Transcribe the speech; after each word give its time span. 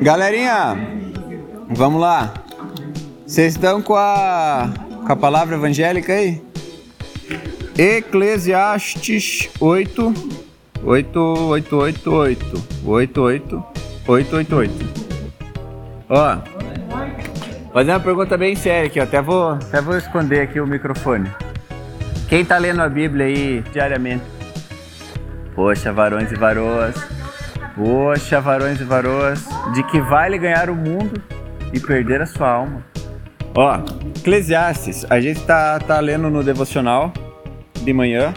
Galerinha, 0.00 0.76
vamos 1.68 2.00
lá. 2.00 2.34
Vocês 3.26 3.54
estão 3.54 3.80
com 3.80 3.94
a, 3.94 4.68
com 5.06 5.12
a 5.12 5.16
palavra 5.16 5.56
evangélica 5.56 6.12
aí? 6.12 6.42
Eclesiastes 7.78 9.48
8, 9.60 10.14
8, 10.82 11.18
8, 11.18 11.76
8, 11.76 12.10
8, 12.10 12.64
8, 12.84 13.20
8, 13.20 13.64
8, 14.08 14.36
8, 14.36 14.56
8. 14.56 15.02
Ó, 16.08 16.38
fazer 17.72 17.92
uma 17.92 18.00
pergunta 18.00 18.36
bem 18.36 18.54
séria 18.54 18.88
aqui, 18.88 19.00
ó. 19.00 19.04
Até 19.04 19.22
vou, 19.22 19.52
até 19.52 19.80
vou 19.80 19.96
esconder 19.96 20.40
aqui 20.40 20.60
o 20.60 20.66
microfone. 20.66 21.30
Quem 22.28 22.44
tá 22.44 22.58
lendo 22.58 22.82
a 22.82 22.88
Bíblia 22.88 23.26
aí 23.26 23.64
diariamente? 23.72 24.24
Poxa, 25.54 25.92
varões 25.92 26.30
e 26.32 26.34
varoas. 26.34 27.11
Poxa, 27.74 28.40
varões 28.40 28.80
e 28.80 28.84
varoas. 28.84 29.44
De 29.74 29.82
que 29.84 30.00
vale 30.00 30.38
ganhar 30.38 30.68
o 30.68 30.74
mundo 30.74 31.22
e 31.72 31.80
perder 31.80 32.20
a 32.20 32.26
sua 32.26 32.50
alma? 32.50 32.84
Ó, 33.54 33.78
Eclesiastes, 34.16 35.04
a 35.10 35.20
gente 35.20 35.40
tá, 35.42 35.78
tá 35.78 36.00
lendo 36.00 36.30
no 36.30 36.42
devocional 36.42 37.12
de 37.82 37.92
manhã 37.92 38.32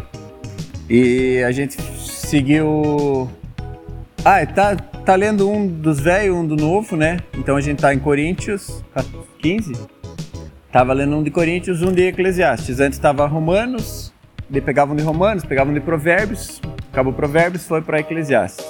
e 0.90 1.44
a 1.44 1.52
gente 1.52 1.82
seguiu. 1.82 3.30
Ah, 4.24 4.46
tá, 4.46 4.76
tá 4.76 5.16
lendo 5.16 5.50
um 5.50 5.68
dos 5.68 6.00
velhos, 6.00 6.36
um 6.36 6.46
do 6.46 6.56
novo, 6.56 6.96
né? 6.96 7.20
Então 7.38 7.56
a 7.56 7.62
gente 7.62 7.80
tá 7.80 7.94
em 7.94 8.00
Coríntios 8.00 8.84
15. 9.40 9.74
Tava 10.72 10.92
lendo 10.92 11.16
um 11.16 11.24
de 11.24 11.32
Coríntios, 11.32 11.82
um 11.82 11.94
de 11.94 12.08
Eclesiastes. 12.08 12.80
Antes 12.80 13.00
tava 13.00 13.26
Romanos, 13.28 14.14
pegavam 14.66 14.96
de 14.96 15.04
Romanos, 15.04 15.46
pegavam 15.46 15.74
de 15.74 15.80
Provérbios, 15.80 16.60
acabou 16.92 17.14
Provérbios, 17.14 17.66
foi 17.66 17.82
para 17.82 18.00
Eclesiastes. 18.00 18.66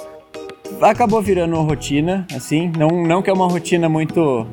Acabou 0.80 1.22
virando 1.22 1.56
rotina, 1.62 2.26
assim, 2.34 2.70
não, 2.76 3.02
não 3.02 3.22
que 3.22 3.30
é 3.30 3.32
uma 3.32 3.48
rotina 3.48 3.88
muito. 3.88 4.46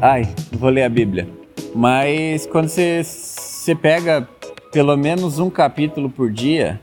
Ai, 0.00 0.28
vou 0.52 0.68
ler 0.68 0.82
a 0.82 0.88
Bíblia. 0.88 1.26
Mas 1.74 2.46
quando 2.46 2.68
você, 2.68 3.02
você 3.02 3.74
pega 3.74 4.28
pelo 4.70 4.94
menos 4.96 5.38
um 5.38 5.48
capítulo 5.48 6.10
por 6.10 6.30
dia, 6.30 6.78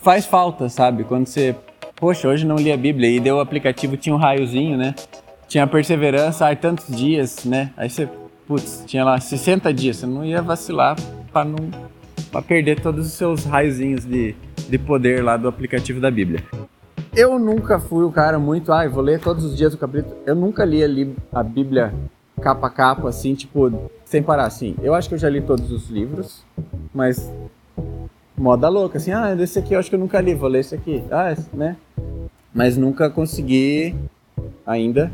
faz 0.00 0.24
falta, 0.24 0.68
sabe? 0.70 1.04
Quando 1.04 1.26
você, 1.26 1.54
poxa, 1.94 2.26
hoje 2.26 2.46
não 2.46 2.56
li 2.56 2.72
a 2.72 2.76
Bíblia 2.76 3.10
e 3.10 3.20
deu 3.20 3.36
o 3.36 3.40
aplicativo, 3.40 3.98
tinha 3.98 4.14
um 4.14 4.18
raiozinho, 4.18 4.78
né? 4.78 4.94
Tinha 5.46 5.66
perseverança, 5.66 6.46
ai, 6.46 6.56
tantos 6.56 6.86
dias, 6.96 7.44
né? 7.44 7.70
Aí 7.76 7.90
você, 7.90 8.08
putz, 8.46 8.82
tinha 8.86 9.04
lá 9.04 9.20
60 9.20 9.72
dias, 9.74 9.98
você 9.98 10.06
não 10.06 10.24
ia 10.24 10.40
vacilar 10.40 10.96
para 11.30 11.44
não 11.44 11.70
pra 12.30 12.40
perder 12.40 12.80
todos 12.80 13.06
os 13.06 13.12
seus 13.12 13.44
raiozinhos 13.44 14.04
de, 14.04 14.34
de 14.68 14.78
poder 14.78 15.22
lá 15.22 15.36
do 15.36 15.46
aplicativo 15.46 16.00
da 16.00 16.10
Bíblia. 16.10 16.42
Eu 17.16 17.38
nunca 17.38 17.78
fui 17.78 18.04
o 18.04 18.10
cara 18.10 18.40
muito, 18.40 18.72
ai, 18.72 18.88
vou 18.88 19.00
ler 19.00 19.20
todos 19.20 19.44
os 19.44 19.56
dias 19.56 19.72
o 19.72 19.78
capítulo. 19.78 20.16
Eu 20.26 20.34
nunca 20.34 20.64
li 20.64 20.82
ali 20.82 21.14
a 21.32 21.44
Bíblia 21.44 21.94
capa 22.42 22.66
a 22.66 22.70
capa, 22.70 23.08
assim, 23.08 23.36
tipo, 23.36 23.88
sem 24.04 24.20
parar, 24.20 24.46
assim. 24.46 24.74
Eu 24.82 24.94
acho 24.96 25.08
que 25.08 25.14
eu 25.14 25.18
já 25.18 25.30
li 25.30 25.40
todos 25.40 25.70
os 25.70 25.88
livros, 25.88 26.44
mas 26.92 27.32
moda 28.36 28.68
louca, 28.68 28.98
assim, 28.98 29.12
ah, 29.12 29.32
esse 29.38 29.60
aqui 29.60 29.74
eu 29.74 29.78
acho 29.78 29.88
que 29.88 29.94
eu 29.94 30.00
nunca 30.00 30.20
li, 30.20 30.34
vou 30.34 30.48
ler 30.48 30.58
esse 30.58 30.74
aqui. 30.74 31.04
Ah, 31.08 31.30
esse, 31.30 31.48
né? 31.54 31.76
Mas 32.52 32.76
nunca 32.76 33.08
consegui 33.08 33.94
ainda 34.66 35.12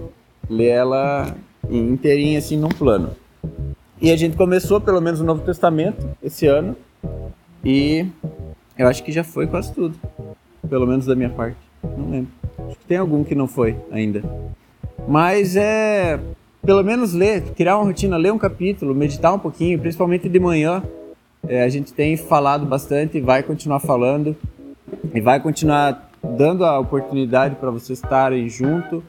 ler 0.49 0.69
ela 0.69 1.35
inteirinha, 1.69 2.39
assim, 2.39 2.57
num 2.57 2.71
plano. 2.71 3.11
E 4.01 4.11
a 4.11 4.17
gente 4.17 4.39
começou, 4.39 4.81
pelo 4.81 5.03
menos, 5.03 5.21
o 5.21 5.25
Novo 5.25 5.43
Testamento 5.43 6.09
esse 6.23 6.47
ano, 6.47 6.75
e 7.63 8.07
eu 8.79 8.89
acho 8.89 9.05
que 9.05 9.13
já 9.13 9.23
foi 9.23 9.47
quase 9.47 9.75
tudo, 9.75 9.99
pelo 10.67 10.87
menos 10.87 11.05
da 11.05 11.15
minha 11.15 11.29
parte. 11.29 11.70
Não 11.83 12.11
lembro. 12.11 12.31
Acho 12.67 12.79
que 12.79 12.85
tem 12.87 12.99
algum 12.99 13.25
que 13.25 13.35
não 13.35 13.47
foi 13.47 13.77
ainda. 13.91 14.23
Mas 15.09 15.57
é. 15.57 16.19
Pelo 16.63 16.85
menos 16.85 17.15
ler, 17.15 17.43
criar 17.55 17.79
uma 17.79 17.87
rotina, 17.87 18.19
ler 18.19 18.33
um 18.33 18.39
capítulo, 18.39 18.95
meditar 18.95 19.33
um 19.33 19.39
pouquinho, 19.39 19.79
principalmente 19.79 20.29
de 20.29 20.39
manhã. 20.39 20.83
É, 21.49 21.63
a 21.63 21.69
gente 21.71 21.93
tem 21.93 22.19
falado 22.19 22.67
bastante 22.67 23.17
e 23.17 23.21
vai 23.21 23.43
continuar 23.43 23.81
falando. 23.81 24.37
E 25.15 25.21
vai 25.21 25.41
continuar 25.41 26.11
dando 26.23 26.65
a 26.65 26.79
oportunidade 26.79 27.57
para 27.57 27.71
vocês 27.71 27.99
estarem 27.99 28.49
junto 28.49 29.03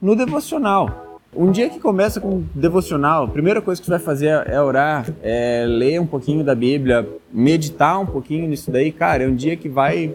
no 0.00 0.16
devocional. 0.16 1.20
Um 1.36 1.50
dia 1.50 1.68
que 1.68 1.80
começa 1.80 2.20
com 2.20 2.44
devocional, 2.54 3.24
a 3.24 3.28
primeira 3.28 3.60
coisa 3.60 3.80
que 3.80 3.86
você 3.86 3.90
vai 3.90 4.00
fazer 4.00 4.46
é 4.46 4.60
orar, 4.60 5.06
é 5.20 5.64
ler 5.66 6.00
um 6.00 6.06
pouquinho 6.06 6.44
da 6.44 6.54
Bíblia, 6.54 7.08
meditar 7.32 7.98
um 8.00 8.06
pouquinho 8.06 8.48
nisso 8.48 8.70
daí, 8.70 8.92
cara, 8.92 9.24
é 9.24 9.26
um 9.26 9.34
dia 9.34 9.56
que 9.56 9.68
vai 9.68 10.14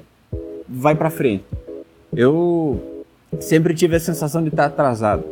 vai 0.68 0.96
para 0.96 1.10
frente. 1.10 1.44
Eu 2.16 3.06
sempre 3.40 3.74
tive 3.74 3.96
a 3.96 4.00
sensação 4.00 4.42
de 4.42 4.50
estar 4.50 4.66
atrasado, 4.66 5.24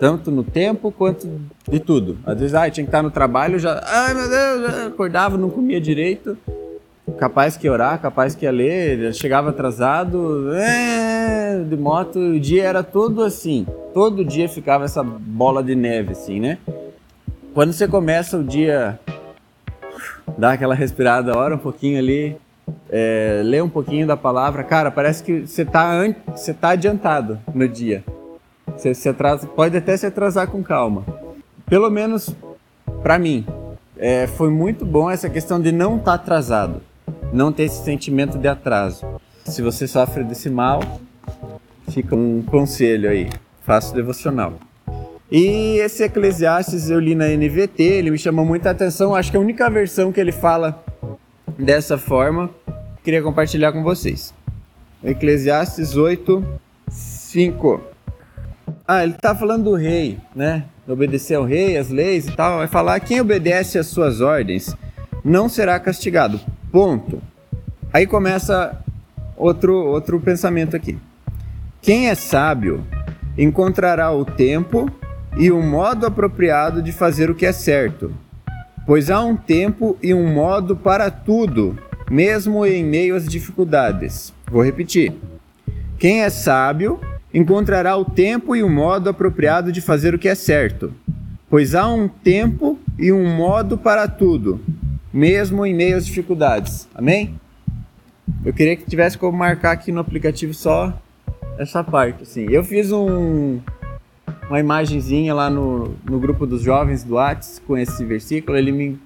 tanto 0.00 0.30
no 0.30 0.42
tempo 0.42 0.90
quanto 0.90 1.28
de 1.68 1.78
tudo. 1.78 2.18
Às 2.24 2.38
vezes, 2.40 2.54
ah, 2.54 2.70
tinha 2.70 2.84
que 2.84 2.88
estar 2.88 3.02
no 3.02 3.10
trabalho, 3.10 3.58
já, 3.58 3.82
ai 3.84 4.14
meu 4.14 4.28
Deus, 4.28 4.72
já 4.72 4.86
acordava, 4.86 5.36
não 5.36 5.50
comia 5.50 5.80
direito, 5.80 6.36
capaz 7.18 7.56
que 7.56 7.66
ia 7.66 7.72
orar, 7.72 8.00
capaz 8.00 8.34
que 8.34 8.46
ia 8.46 8.50
ler, 8.50 9.12
chegava 9.14 9.50
atrasado, 9.50 10.52
é, 10.54 11.62
de 11.62 11.76
moto, 11.76 12.18
o 12.18 12.40
dia 12.40 12.64
era 12.64 12.82
todo 12.82 13.22
assim, 13.22 13.66
todo 13.92 14.24
dia 14.24 14.48
ficava 14.48 14.84
essa 14.84 15.02
bola 15.02 15.62
de 15.62 15.74
neve 15.74 16.12
assim, 16.12 16.40
né? 16.40 16.58
Quando 17.52 17.72
você 17.72 17.86
começa 17.86 18.38
o 18.38 18.42
dia, 18.42 18.98
dá 20.36 20.52
aquela 20.52 20.74
respirada, 20.74 21.36
ora 21.36 21.54
um 21.54 21.58
pouquinho 21.58 21.98
ali, 21.98 22.36
é, 22.90 23.62
um 23.62 23.68
pouquinho 23.68 24.06
da 24.06 24.16
palavra, 24.16 24.62
cara, 24.62 24.90
parece 24.90 25.22
que 25.22 25.46
você 25.46 25.62
está 25.62 25.92
você 26.34 26.54
tá 26.54 26.70
adiantado 26.70 27.38
no 27.54 27.68
dia. 27.68 28.04
Você 28.76 29.08
atrasa, 29.08 29.46
pode 29.46 29.76
até 29.76 29.96
se 29.96 30.06
atrasar 30.06 30.48
com 30.48 30.62
calma. 30.62 31.04
Pelo 31.66 31.90
menos 31.90 32.34
para 33.02 33.18
mim, 33.18 33.46
é, 33.96 34.26
foi 34.26 34.50
muito 34.50 34.84
bom 34.84 35.10
essa 35.10 35.28
questão 35.28 35.60
de 35.60 35.70
não 35.70 35.96
estar 35.96 36.12
tá 36.12 36.14
atrasado, 36.14 36.80
não 37.32 37.52
ter 37.52 37.64
esse 37.64 37.84
sentimento 37.84 38.38
de 38.38 38.48
atraso. 38.48 39.04
Se 39.44 39.60
você 39.60 39.86
sofre 39.86 40.24
desse 40.24 40.48
mal, 40.48 40.80
fica 41.88 42.14
um 42.14 42.42
conselho 42.42 43.10
aí, 43.10 43.28
faça 43.62 43.94
devocional. 43.94 44.54
E 45.30 45.78
esse 45.78 46.04
Eclesiastes 46.04 46.90
eu 46.90 47.00
li 47.00 47.14
na 47.14 47.26
NVT, 47.28 47.82
ele 47.82 48.10
me 48.10 48.18
chamou 48.18 48.44
muita 48.44 48.70
atenção, 48.70 49.14
acho 49.14 49.30
que 49.30 49.36
a 49.36 49.40
única 49.40 49.68
versão 49.68 50.12
que 50.12 50.20
ele 50.20 50.32
fala 50.32 50.84
dessa 51.58 51.96
forma, 51.98 52.50
queria 53.02 53.22
compartilhar 53.22 53.72
com 53.72 53.82
vocês. 53.82 54.34
Eclesiastes 55.02 55.96
8, 55.96 56.44
5. 56.88 57.80
Ah, 58.86 59.02
ele 59.02 59.14
está 59.14 59.34
falando 59.34 59.64
do 59.64 59.74
rei, 59.74 60.18
né? 60.34 60.64
Obedecer 60.86 61.36
ao 61.36 61.44
rei, 61.44 61.76
as 61.76 61.90
leis 61.90 62.26
e 62.26 62.32
tal. 62.32 62.58
Vai 62.58 62.66
falar: 62.66 63.00
quem 63.00 63.20
obedece 63.20 63.78
às 63.78 63.86
suas 63.86 64.20
ordens 64.20 64.74
não 65.24 65.48
será 65.48 65.78
castigado. 65.78 66.40
Ponto. 66.70 67.22
Aí 67.92 68.06
começa 68.06 68.82
outro, 69.36 69.74
outro 69.74 70.20
pensamento 70.20 70.74
aqui. 70.74 70.98
Quem 71.80 72.08
é 72.08 72.14
sábio 72.14 72.84
encontrará 73.36 74.10
o 74.12 74.24
tempo 74.24 74.90
e 75.36 75.50
o 75.50 75.62
modo 75.62 76.06
apropriado 76.06 76.82
de 76.82 76.92
fazer 76.92 77.30
o 77.30 77.34
que 77.34 77.46
é 77.46 77.52
certo 77.52 78.12
pois 78.86 79.10
há 79.10 79.20
um 79.20 79.36
tempo 79.36 79.96
e 80.02 80.12
um 80.12 80.32
modo 80.32 80.76
para 80.76 81.10
tudo, 81.10 81.78
mesmo 82.10 82.64
em 82.66 82.84
meio 82.84 83.16
às 83.16 83.26
dificuldades. 83.26 84.32
Vou 84.50 84.62
repetir. 84.62 85.12
Quem 85.98 86.22
é 86.22 86.30
sábio 86.30 87.00
encontrará 87.32 87.96
o 87.96 88.04
tempo 88.04 88.54
e 88.54 88.62
o 88.62 88.68
modo 88.68 89.08
apropriado 89.08 89.72
de 89.72 89.80
fazer 89.80 90.14
o 90.14 90.18
que 90.18 90.28
é 90.28 90.34
certo, 90.34 90.92
pois 91.48 91.74
há 91.74 91.88
um 91.88 92.08
tempo 92.08 92.78
e 92.98 93.10
um 93.10 93.26
modo 93.26 93.76
para 93.76 94.06
tudo, 94.06 94.60
mesmo 95.12 95.64
em 95.64 95.74
meio 95.74 95.96
às 95.96 96.06
dificuldades. 96.06 96.88
Amém? 96.94 97.34
Eu 98.44 98.52
queria 98.52 98.76
que 98.76 98.88
tivesse 98.88 99.18
como 99.18 99.36
marcar 99.36 99.72
aqui 99.72 99.90
no 99.90 100.00
aplicativo 100.00 100.54
só 100.54 100.92
essa 101.58 101.82
parte, 101.82 102.22
assim. 102.22 102.46
Eu 102.50 102.64
fiz 102.64 102.92
um 102.92 103.60
uma 104.48 104.60
imagenzinha 104.60 105.34
lá 105.34 105.48
no, 105.48 105.94
no 106.04 106.18
grupo 106.18 106.46
dos 106.46 106.62
jovens 106.62 107.02
do 107.02 107.14
Whats 107.14 107.60
com 107.66 107.76
esse 107.76 108.04
versículo, 108.04 108.56
ele 108.56 108.72
me. 108.72 108.98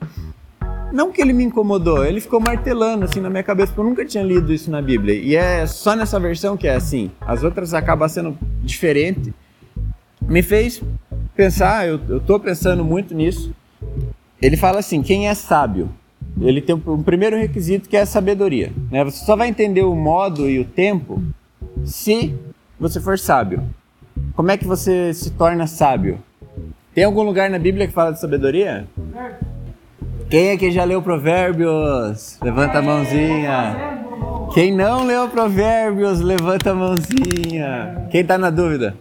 Não 0.93 1.13
que 1.13 1.21
ele 1.21 1.35
me 1.35 1.45
incomodou, 1.45 2.05
ele 2.05 2.21
ficou 2.21 2.41
martelando 2.41 3.05
assim 3.05 3.21
na 3.21 3.29
minha 3.29 3.43
cabeça, 3.43 3.69
porque 3.69 3.81
eu 3.81 3.85
nunca 3.85 4.05
tinha 4.05 4.25
lido 4.25 4.53
isso 4.53 4.71
na 4.71 4.81
Bíblia. 4.81 5.15
E 5.15 5.37
é 5.37 5.67
só 5.67 5.95
nessa 5.95 6.19
versão 6.19 6.57
que 6.57 6.67
é 6.67 6.75
assim. 6.75 7.11
As 7.21 7.45
outras 7.45 7.75
acabam 7.75 8.09
sendo 8.09 8.39
diferente. 8.63 9.35
Me 10.23 10.43
fez 10.43 10.83
pensar, 11.37 11.87
eu, 11.87 12.01
eu 12.09 12.21
tô 12.21 12.41
pensando 12.41 12.85
muito 12.85 13.15
nisso. 13.15 13.55
Ele 14.41 14.57
fala 14.57 14.79
assim: 14.79 15.03
quem 15.03 15.29
é 15.29 15.35
sábio? 15.35 15.91
Ele 16.41 16.61
tem 16.61 16.75
um 16.75 17.03
primeiro 17.03 17.37
requisito 17.37 17.89
que 17.89 17.97
é 17.97 18.03
a 18.03 18.07
sabedoria. 18.07 18.73
Né? 18.91 19.05
Você 19.05 19.25
só 19.25 19.37
vai 19.37 19.49
entender 19.49 19.83
o 19.83 19.95
modo 19.95 20.49
e 20.49 20.59
o 20.59 20.65
tempo 20.65 21.23
se 21.85 22.35
você 22.79 23.01
for 23.01 23.19
sábio. 23.19 23.63
Como 24.39 24.53
é 24.53 24.57
que 24.57 24.65
você 24.65 25.13
se 25.13 25.33
torna 25.33 25.67
sábio? 25.67 26.23
Tem 26.95 27.03
algum 27.03 27.23
lugar 27.23 27.51
na 27.51 27.59
Bíblia 27.59 27.89
que 27.89 27.93
fala 27.93 28.13
de 28.13 28.21
sabedoria? 28.21 28.87
Quem 30.31 30.53
aqui 30.53 30.71
já 30.71 30.85
leu 30.85 31.03
Provérbios? 31.03 32.39
Levanta 32.41 32.79
a 32.79 32.83
mãozinha. 32.83 34.05
Quem 34.55 34.73
não 34.73 35.05
leu 35.05 35.29
Provérbios, 35.29 36.21
levanta 36.21 36.71
a 36.71 36.75
mãozinha. 36.77 38.07
Quem 38.13 38.21
está 38.21 38.39
na 38.39 38.49
dúvida? 38.49 38.95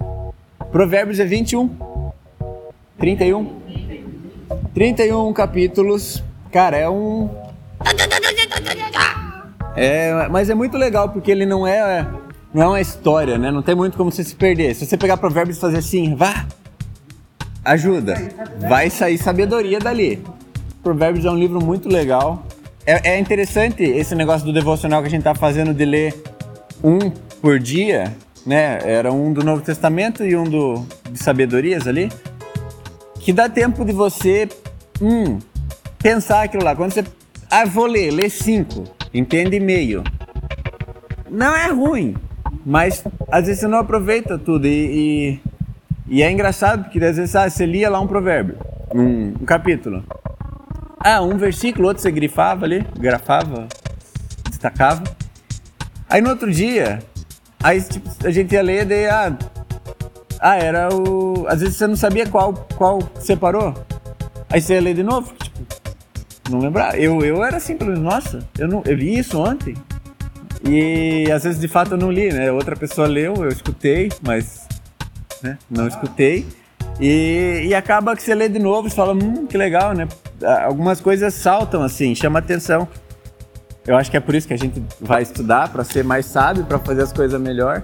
Provérbios 0.72 1.20
é 1.20 1.26
21. 1.26 1.70
31. 2.98 3.62
31 4.74 5.34
capítulos. 5.34 6.24
Cara, 6.52 6.78
é 6.78 6.90
um. 6.90 7.30
É, 9.76 10.28
mas 10.30 10.50
é 10.50 10.56
muito 10.56 10.76
legal 10.80 11.10
porque 11.10 11.30
ele 11.30 11.46
não 11.46 11.68
é, 11.68 12.08
não 12.54 12.64
é 12.64 12.68
uma 12.68 12.82
história, 12.82 13.38
né? 13.38 13.52
Não 13.52 13.62
tem 13.62 13.76
muito 13.76 13.98
como 13.98 14.12
você 14.12 14.24
se 14.24 14.36
perder. 14.36 14.74
Se 14.74 14.86
você 14.86 14.98
pegar 14.98 15.18
Provérbios 15.18 15.58
e 15.58 15.60
fazer 15.60 15.78
assim, 15.78 16.16
vá, 16.16 16.46
ajuda, 17.64 18.16
vai 18.68 18.90
sair 18.90 19.18
sabedoria 19.18 19.80
dali. 19.80 20.24
Provérbios 20.82 21.26
é 21.26 21.32
um 21.32 21.38
livro 21.38 21.64
muito 21.64 21.90
legal. 21.90 22.46
É, 22.86 23.12
é 23.16 23.20
interessante 23.20 23.84
esse 23.84 24.16
negócio 24.16 24.46
do 24.46 24.54
devocional 24.54 25.02
que 25.02 25.08
a 25.08 25.12
gente 25.12 25.24
tá 25.24 25.36
fazendo 25.36 25.74
de 25.74 25.84
ler 25.84 26.24
um 26.82 27.10
por 27.42 27.60
dia, 27.60 28.16
né? 28.46 28.80
Era 28.84 29.12
um 29.12 29.34
do 29.34 29.44
Novo 29.44 29.62
Testamento 29.62 30.24
e 30.24 30.36
um 30.36 30.46
do, 30.46 30.86
de 31.12 31.22
sabedorias 31.22 31.86
ali. 31.86 32.10
Que 33.20 33.34
dá 33.34 33.50
tempo 33.50 33.84
de 33.84 33.92
você 33.92 34.48
hum, 35.02 35.40
pensar 36.00 36.44
aquilo 36.44 36.64
lá. 36.64 36.76
Quando 36.76 36.94
você. 36.94 37.04
Ah, 37.50 37.66
vou 37.66 37.86
ler, 37.86 38.12
lê 38.12 38.30
cinco, 38.30 38.86
entende 39.14 39.60
meio. 39.60 40.04
Não 41.30 41.54
é 41.54 41.68
ruim, 41.68 42.16
mas 42.68 43.02
às 43.32 43.46
vezes 43.46 43.62
você 43.62 43.68
não 43.68 43.78
aproveita 43.78 44.38
tudo. 44.38 44.68
E, 44.68 45.40
e, 46.10 46.18
e 46.18 46.22
é 46.22 46.30
engraçado 46.30 46.84
porque 46.84 47.00
às 47.00 47.16
vezes 47.16 47.34
ah, 47.34 47.50
você 47.50 47.66
lia 47.66 47.90
lá 47.90 47.98
um 48.02 48.08
provérbio, 48.08 48.58
um, 48.94 49.28
um 49.42 49.46
capítulo. 49.46 50.04
Ah, 51.00 51.22
um 51.22 51.38
versículo, 51.38 51.88
outro 51.88 52.04
você 52.04 52.12
grifava 52.12 52.66
ali, 52.66 52.86
grafava, 53.00 53.70
destacava. 54.50 55.02
Aí 56.10 56.20
no 56.20 56.30
outro 56.30 56.52
dia, 56.52 57.00
aí 57.64 57.82
tipo, 57.82 58.10
a 58.26 58.32
gente 58.32 58.52
ia 58.52 58.62
ler, 58.62 58.84
daí, 58.84 59.06
ah, 59.06 59.38
ah, 60.42 60.58
era 60.58 60.90
o. 60.94 61.46
Às 61.48 61.62
vezes 61.62 61.78
você 61.78 61.88
não 61.88 61.96
sabia 61.96 62.28
qual, 62.28 62.54
qual 62.76 63.00
separou. 63.22 63.74
Aí 64.50 64.60
você 64.60 64.74
ia 64.74 64.82
ler 64.82 64.94
de 64.94 65.04
novo, 65.04 65.34
tipo, 65.42 65.60
não 66.50 66.60
lembrar. 66.60 67.00
Eu, 67.00 67.24
eu 67.24 67.42
era 67.46 67.56
assim, 67.56 67.78
nossa, 67.98 68.46
eu, 68.60 68.68
não, 68.68 68.84
eu 68.86 68.94
li 68.94 69.18
isso 69.18 69.40
ontem. 69.40 69.74
E 70.68 71.32
às 71.32 71.44
vezes 71.44 71.60
de 71.60 71.68
fato 71.68 71.92
eu 71.92 71.98
não 71.98 72.12
li, 72.12 72.32
né? 72.32 72.52
Outra 72.52 72.76
pessoa 72.76 73.08
leu, 73.08 73.36
eu 73.38 73.50
escutei, 73.50 74.10
mas 74.22 74.68
né, 75.42 75.58
não 75.70 75.88
escutei. 75.88 76.46
E, 77.00 77.68
e 77.68 77.76
acaba 77.76 78.16
que 78.16 78.24
você 78.24 78.34
lê 78.34 78.50
de 78.50 78.60
novo 78.60 78.88
e 78.88 78.92
fala, 78.92 79.14
hum, 79.14 79.46
que 79.46 79.58
legal, 79.58 79.94
né? 79.94 80.08
Algumas 80.66 81.00
coisas 81.00 81.34
saltam 81.34 81.84
assim, 81.84 82.14
chama 82.16 82.40
atenção. 82.40 82.88
Eu 83.86 83.96
acho 83.96 84.12
que 84.12 84.18
é 84.18 84.20
por 84.20 84.36
isso 84.36 84.48
que 84.48 84.54
a 84.54 84.58
gente 84.58 84.84
vai 85.00 85.22
estudar, 85.22 85.70
para 85.70 85.84
ser 85.84 86.04
mais 86.04 86.26
sábio, 86.26 86.66
para 86.66 86.78
fazer 86.80 87.04
as 87.04 87.14
coisas 87.14 87.40
melhor. 87.40 87.84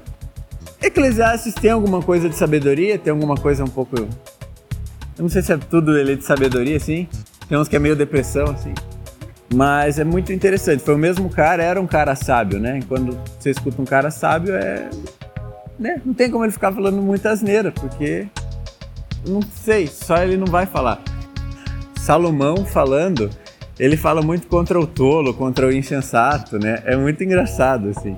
Eclesiastes 0.81 1.53
tem 1.53 1.71
alguma 1.71 2.01
coisa 2.01 2.27
de 2.27 2.36
sabedoria? 2.36 3.00
Tem 3.00 3.12
alguma 3.12 3.36
coisa 3.36 3.63
um 3.63 3.69
pouco. 3.69 3.95
Eu 3.95 4.07
não 5.18 5.29
sei 5.29 5.41
se 5.41 5.53
é 5.53 5.57
tudo 5.57 5.97
ele 5.97 6.18
de 6.18 6.25
sabedoria, 6.25 6.75
assim. 6.75 7.07
Tem 7.47 7.57
uns 7.57 7.69
que 7.69 7.75
é 7.77 7.79
meio 7.79 7.95
depressão, 7.95 8.45
assim. 8.45 8.74
Mas 9.53 9.99
é 9.99 10.03
muito 10.03 10.31
interessante. 10.31 10.83
Foi 10.83 10.95
o 10.95 10.97
mesmo 10.97 11.29
cara, 11.29 11.63
era 11.63 11.81
um 11.81 11.87
cara 11.87 12.15
sábio, 12.15 12.59
né? 12.59 12.79
Quando 12.87 13.17
você 13.39 13.51
escuta 13.51 13.81
um 13.81 13.85
cara 13.85 14.11
sábio, 14.11 14.55
é. 14.55 14.89
Né? 15.79 16.01
Não 16.05 16.13
tem 16.13 16.29
como 16.29 16.45
ele 16.45 16.51
ficar 16.51 16.71
falando 16.71 17.01
muita 17.01 17.31
asneira, 17.31 17.71
porque. 17.71 18.27
Não 19.27 19.41
sei, 19.41 19.87
só 19.87 20.17
ele 20.17 20.37
não 20.37 20.47
vai 20.47 20.65
falar. 20.65 21.01
Salomão 21.95 22.65
falando, 22.65 23.29
ele 23.79 23.95
fala 23.95 24.21
muito 24.21 24.47
contra 24.47 24.77
o 24.77 24.85
tolo, 24.85 25.33
contra 25.33 25.67
o 25.67 25.71
insensato, 25.71 26.59
né? 26.59 26.83
É 26.85 26.95
muito 26.95 27.23
engraçado, 27.23 27.89
assim. 27.89 28.17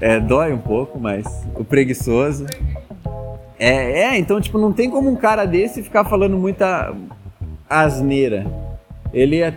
É, 0.00 0.20
dói 0.20 0.52
um 0.52 0.58
pouco, 0.58 0.98
mas 0.98 1.24
o 1.54 1.64
preguiçoso. 1.64 2.44
É, 3.58 4.02
é, 4.02 4.18
então, 4.18 4.40
tipo, 4.40 4.58
não 4.58 4.72
tem 4.72 4.90
como 4.90 5.08
um 5.08 5.16
cara 5.16 5.44
desse 5.44 5.82
ficar 5.82 6.04
falando 6.04 6.36
muita 6.36 6.92
asneira. 7.70 8.44
Ele 9.12 9.40
é, 9.40 9.54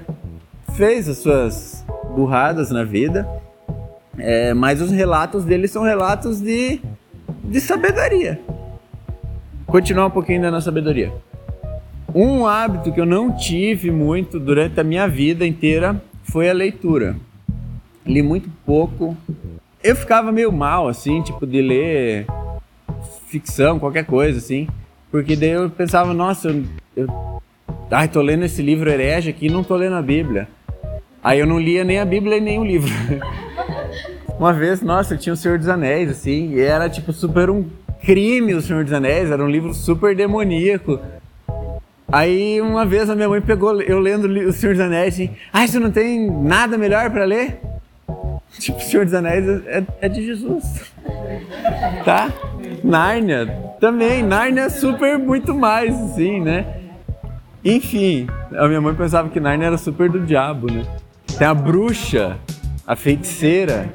fez 0.75 1.07
as 1.07 1.19
suas 1.19 1.85
burradas 2.13 2.69
na 2.69 2.83
vida, 2.83 3.27
é, 4.17 4.53
mas 4.53 4.81
os 4.81 4.91
relatos 4.91 5.45
dele 5.45 5.67
são 5.67 5.83
relatos 5.83 6.41
de, 6.41 6.81
de 7.43 7.61
sabedoria. 7.61 8.39
Continuar 9.65 10.07
um 10.07 10.11
pouquinho 10.11 10.41
da 10.41 10.51
nossa 10.51 10.65
sabedoria. 10.65 11.13
Um 12.13 12.45
hábito 12.45 12.91
que 12.91 12.99
eu 12.99 13.05
não 13.05 13.35
tive 13.35 13.89
muito 13.89 14.39
durante 14.39 14.79
a 14.79 14.83
minha 14.83 15.07
vida 15.07 15.45
inteira 15.45 16.01
foi 16.23 16.49
a 16.49 16.53
leitura. 16.53 17.15
Li 18.05 18.21
muito 18.21 18.49
pouco. 18.65 19.17
Eu 19.83 19.95
ficava 19.95 20.31
meio 20.31 20.51
mal, 20.51 20.87
assim, 20.87 21.21
tipo, 21.21 21.45
de 21.45 21.61
ler 21.61 22.27
ficção, 23.27 23.79
qualquer 23.79 24.05
coisa, 24.05 24.39
assim. 24.39 24.67
Porque 25.11 25.35
daí 25.35 25.51
eu 25.51 25.69
pensava, 25.69 26.13
nossa, 26.13 26.49
eu, 26.49 26.63
eu 26.95 27.41
ai, 27.91 28.07
tô 28.07 28.21
lendo 28.21 28.43
esse 28.43 28.61
livro 28.61 28.89
herege 28.89 29.29
aqui 29.29 29.47
e 29.47 29.49
não 29.49 29.63
tô 29.63 29.75
lendo 29.75 29.95
a 29.95 30.01
Bíblia. 30.01 30.47
Aí 31.25 31.39
eu 31.39 31.47
não 31.47 31.57
lia 31.57 31.83
nem 31.83 31.99
a 31.99 32.05
Bíblia 32.05 32.37
e 32.37 32.39
nem 32.39 32.59
o 32.59 32.63
livro. 32.63 32.93
Uma 34.37 34.53
vez, 34.53 34.83
nossa, 34.83 35.17
tinha 35.17 35.33
o 35.33 35.35
Senhor 35.35 35.57
dos 35.57 35.67
Anéis, 35.67 36.11
assim, 36.11 36.51
e 36.53 36.61
era 36.61 36.87
tipo 36.87 37.11
super 37.11 37.49
um 37.49 37.65
crime 37.99 38.53
o 38.53 38.61
Senhor 38.61 38.83
dos 38.83 38.93
Anéis, 38.93 39.31
era 39.31 39.43
um 39.43 39.49
livro 39.49 39.73
super 39.73 40.15
demoníaco. 40.15 40.99
Aí 42.11 42.61
uma 42.61 42.85
vez 42.85 43.09
a 43.09 43.15
minha 43.15 43.27
mãe 43.27 43.41
pegou 43.41 43.81
eu 43.81 43.97
lendo 43.97 44.27
o 44.27 44.53
Senhor 44.53 44.75
dos 44.75 44.85
Anéis 44.85 45.15
assim, 45.15 45.31
ah, 45.51 45.65
você 45.65 45.79
não 45.79 45.89
tem 45.89 46.29
nada 46.29 46.77
melhor 46.77 47.09
para 47.09 47.25
ler? 47.25 47.59
Tipo, 48.59 48.77
o 48.77 48.81
Senhor 48.81 49.05
dos 49.05 49.15
Anéis 49.15 49.47
é, 49.65 49.83
é 50.01 50.07
de 50.07 50.23
Jesus. 50.23 50.93
Tá? 52.05 52.31
Nárnia 52.83 53.47
também, 53.79 54.21
Nárnia 54.21 54.65
é 54.65 54.69
super 54.69 55.17
muito 55.17 55.55
mais, 55.55 55.99
assim, 56.03 56.39
né? 56.39 56.81
Enfim, 57.63 58.27
a 58.55 58.67
minha 58.67 58.79
mãe 58.79 58.93
pensava 58.93 59.27
que 59.29 59.39
Nárnia 59.39 59.65
era 59.67 59.77
super 59.77 60.07
do 60.07 60.19
diabo, 60.19 60.71
né? 60.71 60.85
Tem 61.37 61.47
a 61.47 61.53
bruxa, 61.53 62.37
a 62.85 62.95
feiticeira. 62.95 63.93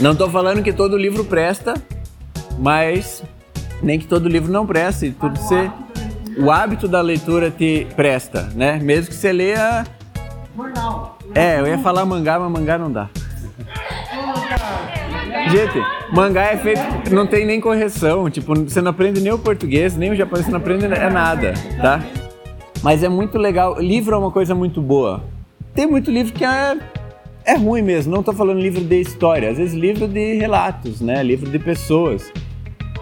Não 0.00 0.14
tô 0.14 0.28
falando 0.28 0.62
que 0.62 0.72
todo 0.72 0.96
livro 0.96 1.24
presta, 1.24 1.74
mas 2.58 3.22
nem 3.82 3.98
que 3.98 4.06
todo 4.06 4.28
livro 4.28 4.50
não 4.50 4.66
presta 4.66 5.12
tudo 5.20 5.38
ser 5.38 5.70
o 6.38 6.50
hábito 6.50 6.88
da 6.88 7.00
leitura 7.00 7.50
te 7.50 7.86
presta, 7.96 8.48
né? 8.54 8.78
Mesmo 8.82 9.10
que 9.10 9.14
você 9.14 9.32
leia. 9.32 9.84
É, 11.34 11.60
eu 11.60 11.66
ia 11.66 11.78
falar 11.78 12.04
mangá, 12.04 12.38
mas 12.38 12.50
mangá 12.50 12.78
não 12.78 12.90
dá. 12.90 13.08
Gente, 15.50 15.82
mangá 16.12 16.44
é 16.44 16.56
feito. 16.56 16.80
Não 17.10 17.26
tem 17.26 17.44
nem 17.44 17.60
correção. 17.60 18.30
Tipo, 18.30 18.54
você 18.54 18.80
não 18.80 18.90
aprende 18.90 19.20
nem 19.20 19.32
o 19.32 19.38
português, 19.38 19.96
nem 19.96 20.10
o 20.10 20.16
japonês, 20.16 20.46
você 20.46 20.52
não 20.52 20.58
aprende 20.58 20.86
é 20.86 21.10
nada, 21.10 21.54
tá? 21.80 22.00
Mas 22.82 23.02
é 23.02 23.08
muito 23.08 23.38
legal. 23.38 23.78
Livro 23.80 24.14
é 24.14 24.18
uma 24.18 24.30
coisa 24.30 24.54
muito 24.54 24.80
boa. 24.80 25.22
Tem 25.74 25.86
muito 25.86 26.10
livro 26.10 26.32
que 26.32 26.44
é, 26.44 26.78
é 27.44 27.56
ruim 27.56 27.82
mesmo. 27.82 28.14
Não 28.14 28.22
tô 28.22 28.32
falando 28.32 28.60
livro 28.60 28.82
de 28.82 29.00
história, 29.00 29.50
às 29.50 29.58
vezes 29.58 29.74
livro 29.74 30.06
de 30.06 30.34
relatos, 30.34 31.00
né? 31.00 31.22
Livro 31.22 31.50
de 31.50 31.58
pessoas 31.58 32.32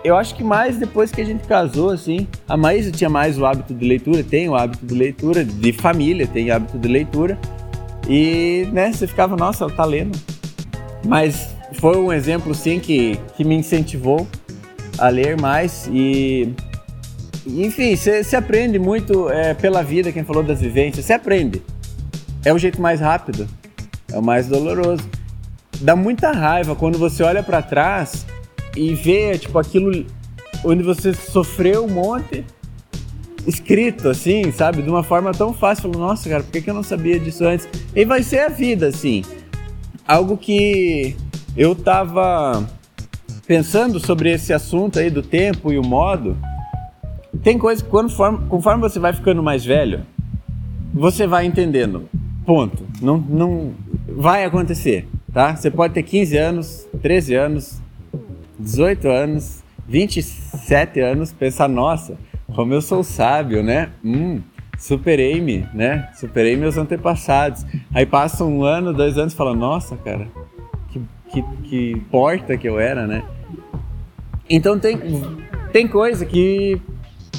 eu 0.03 0.17
acho 0.17 0.35
que 0.35 0.43
mais 0.43 0.79
depois 0.79 1.11
que 1.11 1.21
a 1.21 1.25
gente 1.25 1.47
casou, 1.47 1.91
assim, 1.91 2.27
a 2.49 2.57
Maísa 2.57 2.91
tinha 2.91 3.11
mais 3.11 3.39
o 3.39 3.45
hábito 3.45 3.75
de 3.75 3.87
leitura, 3.87 4.25
tem 4.25 4.49
o 4.49 4.55
hábito 4.55 4.87
de 4.87 4.95
leitura, 4.95 5.45
de 5.45 5.73
família 5.73 6.27
tem 6.27 6.51
hábito 6.51 6.79
de 6.79 6.89
leitura. 6.89 7.39
E, 8.09 8.67
né, 8.73 8.93
você 8.93 9.07
ficava, 9.07 9.37
nossa, 9.37 9.65
ela 9.65 9.73
tá 9.73 9.85
lendo. 9.85 10.19
Mas 11.05 11.55
foi 11.75 11.99
um 11.99 12.13
exemplo, 12.13 12.55
sim, 12.55 12.81
que, 12.81 13.19
que 13.37 13.45
me 13.45 13.55
incentivou 13.55 14.27
a 14.99 15.09
ler 15.09 15.39
mais 15.39 15.89
e... 15.93 16.53
Enfim, 17.47 17.97
você 17.97 18.37
aprende 18.37 18.79
muito 18.79 19.31
é, 19.31 19.55
pela 19.55 19.83
vida, 19.83 20.13
quem 20.13 20.23
falou 20.25 20.43
das 20.43 20.61
vivências, 20.61 21.07
você 21.07 21.15
aprende. 21.15 21.63
É 22.45 22.53
o 22.53 22.59
jeito 22.59 22.81
mais 22.81 23.01
rápido, 23.01 23.49
é 24.13 24.19
o 24.19 24.23
mais 24.23 24.47
doloroso. 24.47 25.03
Dá 25.81 25.95
muita 25.95 26.33
raiva 26.33 26.75
quando 26.75 26.99
você 26.99 27.23
olha 27.23 27.43
para 27.43 27.63
trás 27.63 28.27
e 28.77 28.95
ver, 28.95 29.39
tipo, 29.39 29.59
aquilo 29.59 30.07
onde 30.65 30.83
você 30.83 31.13
sofreu 31.15 31.85
um 31.85 31.89
monte 31.89 32.45
escrito, 33.47 34.09
assim, 34.09 34.51
sabe? 34.53 34.83
De 34.83 34.91
uma 34.91 35.03
forma 35.03 35.33
tão 35.33 35.53
fácil. 35.53 35.91
Nossa, 35.91 36.29
cara, 36.29 36.43
por 36.43 36.53
que, 36.53 36.61
que 36.61 36.71
eu 36.71 36.75
não 36.75 36.83
sabia 36.83 37.19
disso 37.19 37.45
antes? 37.45 37.69
E 37.95 38.05
vai 38.05 38.23
ser 38.23 38.41
a 38.41 38.49
vida, 38.49 38.89
assim. 38.89 39.25
Algo 40.07 40.37
que 40.37 41.17
eu 41.57 41.75
tava 41.75 42.67
pensando 43.47 43.99
sobre 43.99 44.31
esse 44.31 44.53
assunto 44.53 44.99
aí 44.99 45.11
do 45.11 45.23
tempo 45.23 45.73
e 45.73 45.79
o 45.79 45.83
modo. 45.83 46.37
Tem 47.43 47.59
coisa 47.59 47.83
que 47.83 47.89
quando, 47.89 48.15
conforme 48.49 48.81
você 48.81 48.99
vai 48.99 49.13
ficando 49.13 49.43
mais 49.43 49.65
velho, 49.65 50.03
você 50.93 51.27
vai 51.27 51.47
entendendo. 51.47 52.09
Ponto. 52.51 52.85
Não, 53.01 53.17
não 53.17 53.75
vai 54.09 54.45
acontecer, 54.45 55.07
tá? 55.33 55.55
Você 55.55 55.71
pode 55.71 55.95
ter 55.95 56.03
15 56.03 56.37
anos, 56.37 56.89
13 57.01 57.35
anos, 57.37 57.81
18 58.59 59.09
anos, 59.09 59.63
27 59.87 60.99
anos, 60.99 61.33
pensar, 61.33 61.69
nossa, 61.69 62.19
como 62.53 62.75
eu 62.75 62.83
sou 62.83 63.05
sábio, 63.05 63.63
né? 63.63 63.91
Hum, 64.05 64.41
superei-me, 64.77 65.65
né? 65.73 66.09
Superei 66.19 66.57
meus 66.57 66.77
antepassados. 66.77 67.65
Aí 67.95 68.05
passa 68.05 68.45
um 68.45 68.65
ano, 68.65 68.93
dois 68.93 69.17
anos 69.17 69.33
fala, 69.33 69.55
nossa, 69.55 69.97
cara, 69.99 70.27
que, 70.89 71.01
que, 71.33 71.43
que 71.69 72.01
porta 72.11 72.57
que 72.57 72.69
eu 72.69 72.81
era, 72.81 73.07
né? 73.07 73.23
Então 74.49 74.77
tem. 74.77 74.99
Tem 75.73 75.87
coisa 75.87 76.27
que 76.27 76.83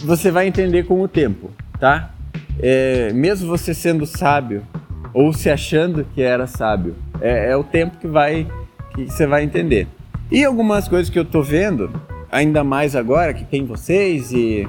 você 0.05 0.31
vai 0.31 0.47
entender 0.47 0.85
com 0.85 1.01
o 1.01 1.07
tempo, 1.09 1.51
tá? 1.81 2.13
É, 2.61 3.11
mesmo 3.11 3.49
você 3.49 3.73
sendo 3.73 4.05
sábio 4.05 4.65
ou 5.13 5.33
se 5.33 5.49
achando 5.49 6.05
que 6.13 6.21
era 6.21 6.47
sábio, 6.47 6.95
é, 7.19 7.51
é 7.51 7.57
o 7.57 7.63
tempo 7.63 7.97
que 7.97 8.07
vai 8.07 8.47
que 8.93 9.05
você 9.05 9.25
vai 9.25 9.43
entender. 9.43 9.87
E 10.29 10.43
algumas 10.43 10.87
coisas 10.87 11.09
que 11.09 11.17
eu 11.17 11.25
tô 11.25 11.41
vendo, 11.41 11.89
ainda 12.31 12.63
mais 12.63 12.95
agora 12.95 13.33
que 13.33 13.45
tem 13.45 13.65
vocês 13.65 14.31
e 14.31 14.67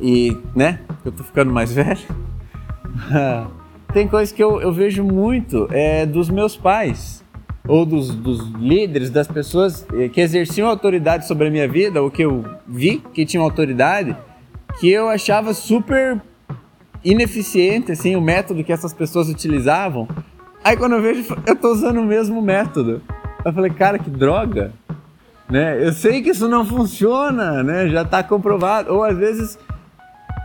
e 0.00 0.36
né, 0.54 0.80
eu 1.04 1.12
tô 1.12 1.24
ficando 1.24 1.52
mais 1.52 1.72
velho. 1.74 2.00
tem 3.92 4.08
coisas 4.08 4.32
que 4.32 4.42
eu, 4.42 4.60
eu 4.60 4.72
vejo 4.72 5.02
muito 5.04 5.68
é, 5.70 6.04
dos 6.06 6.28
meus 6.28 6.56
pais 6.56 7.24
ou 7.68 7.84
dos, 7.84 8.14
dos, 8.14 8.48
líderes, 8.52 9.10
das 9.10 9.26
pessoas 9.26 9.86
eh, 9.92 10.08
que 10.08 10.20
exerciam 10.20 10.68
autoridade 10.68 11.26
sobre 11.26 11.48
a 11.48 11.50
minha 11.50 11.66
vida, 11.66 12.00
ou 12.00 12.10
que 12.10 12.22
eu 12.22 12.44
vi 12.66 13.02
que 13.12 13.26
tinham 13.26 13.42
autoridade, 13.42 14.16
que 14.78 14.88
eu 14.88 15.08
achava 15.08 15.52
super 15.52 16.20
ineficiente, 17.06 17.92
assim, 17.92 18.16
o 18.16 18.20
método 18.20 18.64
que 18.64 18.72
essas 18.72 18.92
pessoas 18.92 19.28
utilizavam. 19.28 20.08
Aí 20.64 20.76
quando 20.76 20.96
eu 20.96 21.02
vejo, 21.02 21.24
eu 21.46 21.54
tô 21.54 21.70
usando 21.70 21.98
o 21.98 22.04
mesmo 22.04 22.42
método. 22.42 23.00
Eu 23.44 23.52
falei, 23.52 23.70
cara, 23.70 23.96
que 23.96 24.10
droga, 24.10 24.72
né? 25.48 25.86
Eu 25.86 25.92
sei 25.92 26.20
que 26.20 26.30
isso 26.30 26.48
não 26.48 26.66
funciona, 26.66 27.62
né? 27.62 27.88
Já 27.88 28.04
tá 28.04 28.24
comprovado. 28.24 28.92
Ou 28.92 29.04
às 29.04 29.16
vezes 29.16 29.56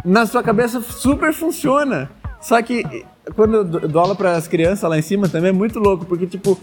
na 0.05 0.27
sua 0.27 0.43
cabeça 0.43 0.79
super 0.81 1.33
funciona. 1.33 2.11
Só 2.39 2.61
que 2.61 3.05
quando 3.35 3.55
eu 3.55 3.63
dou 3.63 4.01
aula 4.01 4.15
para 4.15 4.33
as 4.33 4.47
crianças 4.47 4.87
lá 4.87 4.97
em 4.97 5.01
cima 5.01 5.27
também 5.27 5.49
é 5.49 5.53
muito 5.53 5.79
louco, 5.79 6.05
porque 6.05 6.27
tipo, 6.27 6.59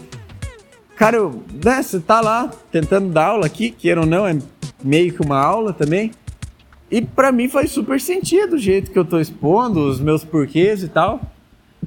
cara, 0.95 1.17
eu, 1.17 1.43
né, 1.63 1.81
você 1.81 1.99
tá 1.99 2.21
lá 2.21 2.49
tentando 2.71 3.09
dar 3.09 3.27
aula 3.27 3.45
aqui, 3.45 3.69
queira 3.69 3.99
ou 3.99 4.07
não, 4.07 4.25
é 4.25 4.37
meio 4.81 5.13
que 5.13 5.21
uma 5.21 5.39
aula 5.39 5.73
também. 5.73 6.11
E 6.91 7.01
para 7.01 7.31
mim 7.31 7.47
faz 7.47 7.71
super 7.71 8.01
sentido 8.01 8.55
o 8.55 8.59
jeito 8.59 8.91
que 8.91 8.97
eu 8.97 9.05
tô 9.05 9.19
expondo, 9.19 9.87
os 9.87 9.99
meus 9.99 10.23
porquês 10.23 10.81
e 10.81 10.87
tal. 10.87 11.21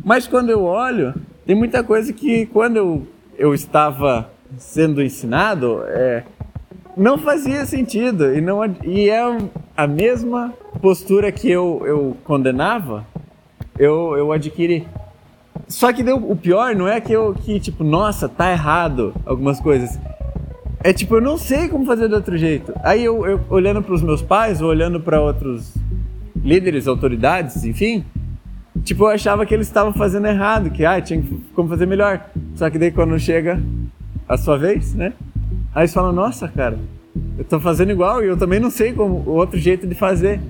Mas 0.04 0.26
quando 0.26 0.50
eu 0.50 0.62
olho, 0.62 1.14
tem 1.44 1.56
muita 1.56 1.82
coisa 1.82 2.12
que 2.12 2.46
quando 2.46 2.76
eu, 2.76 3.06
eu 3.36 3.54
estava 3.54 4.30
sendo 4.56 5.02
ensinado, 5.02 5.82
é, 5.86 6.24
não 6.96 7.18
fazia 7.18 7.66
sentido. 7.66 8.34
E, 8.34 8.40
não, 8.40 8.60
e 8.84 9.10
é 9.10 9.20
a 9.76 9.86
mesma 9.86 10.54
postura 10.80 11.32
que 11.32 11.50
eu, 11.50 11.82
eu 11.84 12.16
condenava, 12.24 13.04
eu, 13.78 14.16
eu 14.16 14.32
adquiri. 14.32 14.86
Só 15.66 15.92
que 15.92 16.02
deu, 16.02 16.16
o 16.16 16.36
pior 16.36 16.74
não 16.74 16.86
é 16.86 17.00
que 17.00 17.12
eu 17.12 17.34
que 17.34 17.58
tipo, 17.58 17.82
nossa, 17.82 18.28
tá 18.28 18.50
errado 18.52 19.14
algumas 19.24 19.60
coisas. 19.60 19.98
É 20.84 20.92
tipo, 20.92 21.16
eu 21.16 21.20
não 21.20 21.38
sei 21.38 21.68
como 21.68 21.84
fazer 21.84 22.08
de 22.08 22.14
outro 22.14 22.36
jeito. 22.36 22.72
Aí 22.82 23.04
eu, 23.04 23.24
eu 23.24 23.40
olhando 23.48 23.82
para 23.82 23.94
os 23.94 24.02
meus 24.02 24.20
pais, 24.20 24.60
ou 24.60 24.68
olhando 24.68 25.00
para 25.00 25.20
outros 25.20 25.74
líderes, 26.36 26.88
autoridades, 26.88 27.64
enfim, 27.64 28.04
tipo, 28.82 29.04
eu 29.04 29.08
achava 29.08 29.46
que 29.46 29.54
eles 29.54 29.68
estavam 29.68 29.92
fazendo 29.92 30.26
errado, 30.26 30.70
que 30.70 30.84
ah, 30.84 31.00
tinha 31.00 31.22
como 31.54 31.68
fazer 31.68 31.86
melhor. 31.86 32.26
Só 32.56 32.68
que 32.68 32.78
daí 32.78 32.90
quando 32.90 33.18
chega 33.18 33.62
a 34.28 34.36
sua 34.36 34.58
vez, 34.58 34.92
né? 34.94 35.12
Aí 35.74 35.86
você 35.86 35.94
fala, 35.94 36.12
nossa, 36.12 36.48
cara, 36.48 36.78
eu 37.38 37.44
tô 37.44 37.60
fazendo 37.60 37.92
igual 37.92 38.22
e 38.22 38.26
eu 38.26 38.36
também 38.36 38.58
não 38.58 38.70
sei 38.70 38.92
como 38.92 39.22
o 39.26 39.34
outro 39.34 39.58
jeito 39.58 39.86
de 39.86 39.94
fazer 39.94 40.40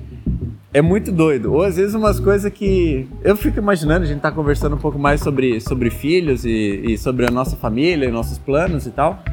é 0.73 0.81
muito 0.81 1.11
doido. 1.11 1.53
Ou 1.53 1.61
às 1.61 1.77
vezes 1.77 1.93
umas 1.93 2.19
coisas 2.19 2.51
que. 2.51 3.07
Eu 3.23 3.37
fico 3.37 3.59
imaginando, 3.59 4.03
a 4.03 4.07
gente 4.07 4.19
tá 4.19 4.31
conversando 4.31 4.75
um 4.75 4.79
pouco 4.79 4.97
mais 4.97 5.21
sobre, 5.21 5.61
sobre 5.61 5.91
filhos 5.91 6.43
e, 6.43 6.93
e 6.93 6.97
sobre 6.97 7.27
a 7.27 7.31
nossa 7.31 7.55
família 7.55 8.09
nossos 8.11 8.39
planos 8.39 8.87
e 8.87 8.91
tal. 8.91 9.23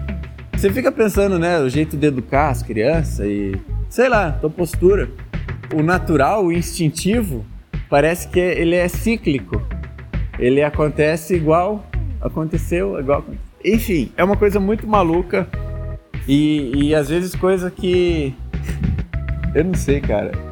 Você 0.60 0.70
fica 0.70 0.92
pensando, 0.92 1.38
né, 1.38 1.58
o 1.58 1.70
jeito 1.70 1.96
de 1.96 2.06
educar 2.06 2.50
as 2.50 2.62
crianças 2.62 3.20
e. 3.20 3.58
sei 3.88 4.08
lá, 4.10 4.32
tua 4.32 4.50
postura. 4.50 5.08
O 5.74 5.82
natural, 5.82 6.44
o 6.44 6.52
instintivo, 6.52 7.46
parece 7.88 8.28
que 8.28 8.38
ele 8.38 8.74
é 8.74 8.86
cíclico. 8.86 9.62
Ele 10.38 10.62
acontece 10.62 11.34
igual 11.34 11.86
aconteceu, 12.20 13.00
igual. 13.00 13.24
Enfim, 13.64 14.12
é 14.16 14.22
uma 14.22 14.36
coisa 14.36 14.60
muito 14.60 14.86
maluca. 14.86 15.48
E, 16.28 16.72
e 16.74 16.94
às 16.94 17.08
vezes 17.08 17.34
coisa 17.34 17.70
que. 17.70 18.34
Eu 19.54 19.64
não 19.64 19.74
sei, 19.74 20.00
cara 20.00 20.50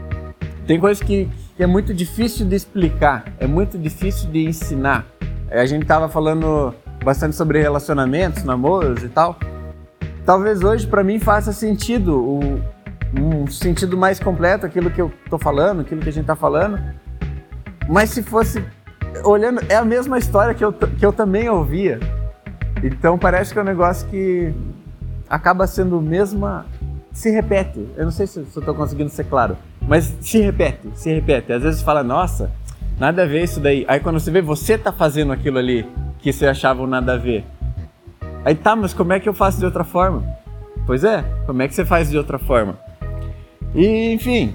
tem 0.68 0.78
coisas 0.78 1.02
que, 1.02 1.26
que 1.56 1.62
é 1.62 1.66
muito 1.66 1.94
difícil 1.94 2.46
de 2.46 2.54
explicar, 2.54 3.24
é 3.40 3.46
muito 3.46 3.78
difícil 3.78 4.30
de 4.30 4.44
ensinar. 4.44 5.06
A 5.50 5.64
gente 5.64 5.86
tava 5.86 6.10
falando 6.10 6.74
bastante 7.02 7.34
sobre 7.34 7.58
relacionamentos, 7.58 8.44
namoros 8.44 9.02
e 9.02 9.08
tal. 9.08 9.38
Talvez 10.28 10.62
hoje 10.62 10.86
para 10.86 11.02
mim 11.02 11.18
faça 11.18 11.54
sentido, 11.54 12.20
o, 12.22 12.60
um 13.18 13.46
sentido 13.46 13.96
mais 13.96 14.20
completo 14.20 14.66
aquilo 14.66 14.90
que 14.90 15.00
eu 15.00 15.10
tô 15.30 15.38
falando, 15.38 15.80
aquilo 15.80 16.02
que 16.02 16.08
a 16.10 16.12
gente 16.12 16.26
tá 16.26 16.36
falando. 16.36 16.78
Mas 17.88 18.10
se 18.10 18.22
fosse 18.22 18.62
olhando, 19.24 19.62
é 19.70 19.76
a 19.76 19.86
mesma 19.86 20.18
história 20.18 20.52
que 20.52 20.62
eu, 20.62 20.70
que 20.70 21.06
eu 21.06 21.14
também 21.14 21.48
ouvia. 21.48 21.98
Então 22.84 23.18
parece 23.18 23.54
que 23.54 23.58
é 23.58 23.62
um 23.62 23.64
negócio 23.64 24.06
que 24.10 24.52
acaba 25.30 25.66
sendo 25.66 25.96
a 25.96 26.02
mesma. 26.02 26.66
se 27.10 27.30
repete. 27.30 27.88
Eu 27.96 28.04
não 28.04 28.12
sei 28.12 28.26
se, 28.26 28.44
se 28.44 28.54
eu 28.54 28.62
tô 28.62 28.74
conseguindo 28.74 29.08
ser 29.08 29.24
claro. 29.24 29.56
Mas 29.80 30.14
se 30.20 30.42
repete, 30.42 30.90
se 30.92 31.10
repete. 31.10 31.54
Às 31.54 31.62
vezes 31.62 31.80
fala, 31.80 32.02
nossa, 32.02 32.52
nada 32.98 33.22
a 33.22 33.26
ver 33.26 33.44
isso 33.44 33.60
daí. 33.60 33.86
Aí 33.88 33.98
quando 33.98 34.20
você 34.20 34.30
vê, 34.30 34.42
você 34.42 34.76
tá 34.76 34.92
fazendo 34.92 35.32
aquilo 35.32 35.56
ali 35.56 35.86
que 36.18 36.34
você 36.34 36.46
achava 36.46 36.86
nada 36.86 37.14
a 37.14 37.16
ver. 37.16 37.46
Aí 38.48 38.54
tá, 38.54 38.74
mas 38.74 38.94
como 38.94 39.12
é 39.12 39.20
que 39.20 39.28
eu 39.28 39.34
faço 39.34 39.58
de 39.58 39.66
outra 39.66 39.84
forma? 39.84 40.24
Pois 40.86 41.04
é, 41.04 41.22
como 41.44 41.60
é 41.60 41.68
que 41.68 41.74
você 41.74 41.84
faz 41.84 42.08
de 42.08 42.16
outra 42.16 42.38
forma? 42.38 42.78
E, 43.74 44.10
enfim, 44.10 44.54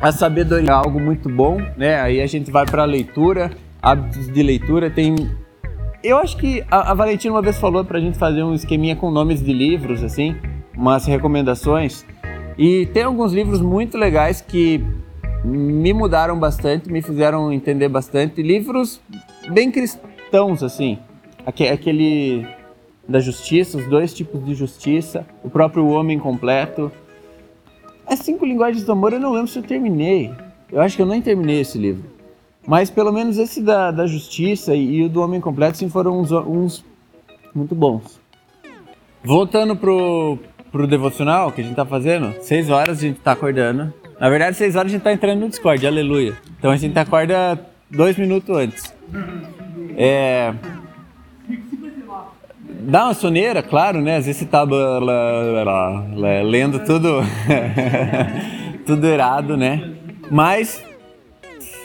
a 0.00 0.10
sabedoria 0.10 0.70
é 0.70 0.72
algo 0.72 0.98
muito 0.98 1.28
bom, 1.28 1.62
né? 1.76 2.00
Aí 2.00 2.20
a 2.20 2.26
gente 2.26 2.50
vai 2.50 2.66
para 2.66 2.82
a 2.82 2.84
leitura, 2.84 3.52
hábitos 3.80 4.26
de 4.32 4.42
leitura. 4.42 4.90
Tem. 4.90 5.14
Eu 6.02 6.18
acho 6.18 6.36
que 6.38 6.64
a, 6.68 6.90
a 6.90 6.94
Valentina 6.94 7.32
uma 7.32 7.40
vez 7.40 7.56
falou 7.56 7.84
pra 7.84 8.00
gente 8.00 8.18
fazer 8.18 8.42
um 8.42 8.52
esqueminha 8.52 8.96
com 8.96 9.12
nomes 9.12 9.40
de 9.40 9.52
livros, 9.52 10.02
assim, 10.02 10.34
umas 10.76 11.06
recomendações. 11.06 12.04
E 12.58 12.86
tem 12.86 13.04
alguns 13.04 13.32
livros 13.32 13.60
muito 13.60 13.96
legais 13.96 14.40
que 14.40 14.84
me 15.44 15.92
mudaram 15.92 16.36
bastante, 16.36 16.90
me 16.90 17.00
fizeram 17.00 17.52
entender 17.52 17.88
bastante. 17.88 18.42
Livros 18.42 19.00
bem 19.52 19.70
cristãos, 19.70 20.64
assim. 20.64 20.98
Aquele 21.46 22.58
da 23.10 23.18
justiça, 23.18 23.76
os 23.76 23.86
dois 23.86 24.14
tipos 24.14 24.44
de 24.44 24.54
justiça, 24.54 25.26
o 25.42 25.50
próprio 25.50 25.86
homem 25.88 26.18
completo. 26.18 26.92
As 28.06 28.20
cinco 28.20 28.46
linguagens 28.46 28.84
do 28.84 28.92
amor 28.92 29.12
eu 29.12 29.20
não 29.20 29.32
lembro 29.32 29.48
se 29.48 29.58
eu 29.58 29.62
terminei. 29.62 30.30
Eu 30.70 30.80
acho 30.80 30.94
que 30.94 31.02
eu 31.02 31.06
nem 31.06 31.20
terminei 31.20 31.60
esse 31.60 31.76
livro. 31.76 32.04
Mas 32.66 32.88
pelo 32.88 33.10
menos 33.12 33.36
esse 33.36 33.60
da, 33.60 33.90
da 33.90 34.06
justiça 34.06 34.74
e, 34.76 35.02
o 35.02 35.08
do 35.08 35.20
homem 35.20 35.40
completo 35.40 35.76
sim 35.76 35.88
foram 35.88 36.20
uns, 36.20 36.30
uns 36.30 36.84
muito 37.52 37.74
bons. 37.74 38.20
Voltando 39.24 39.74
pro, 39.74 40.38
pro 40.70 40.86
devocional 40.86 41.50
que 41.50 41.62
a 41.62 41.64
gente 41.64 41.74
tá 41.74 41.84
fazendo, 41.84 42.32
6 42.40 42.70
horas 42.70 42.98
a 42.98 43.00
gente 43.00 43.18
tá 43.18 43.32
acordando. 43.32 43.92
Na 44.20 44.30
verdade, 44.30 44.56
6 44.56 44.76
horas 44.76 44.92
a 44.92 44.94
gente 44.94 45.02
tá 45.02 45.12
entrando 45.12 45.40
no 45.40 45.48
Discord, 45.48 45.84
aleluia. 45.84 46.36
Então 46.58 46.70
a 46.70 46.76
gente 46.76 46.96
acorda 46.96 47.58
dois 47.90 48.16
minutos 48.16 48.56
antes. 48.56 48.94
É. 49.96 50.54
Dá 52.62 53.04
uma 53.04 53.14
soneira, 53.14 53.62
claro, 53.62 54.00
né? 54.00 54.16
Às 54.16 54.26
vezes 54.26 54.40
você 54.40 54.46
tá 54.46 54.64
lendo 56.42 56.78
tudo. 56.84 57.20
tudo 58.86 59.06
errado, 59.06 59.56
né? 59.56 59.94
Mas 60.30 60.84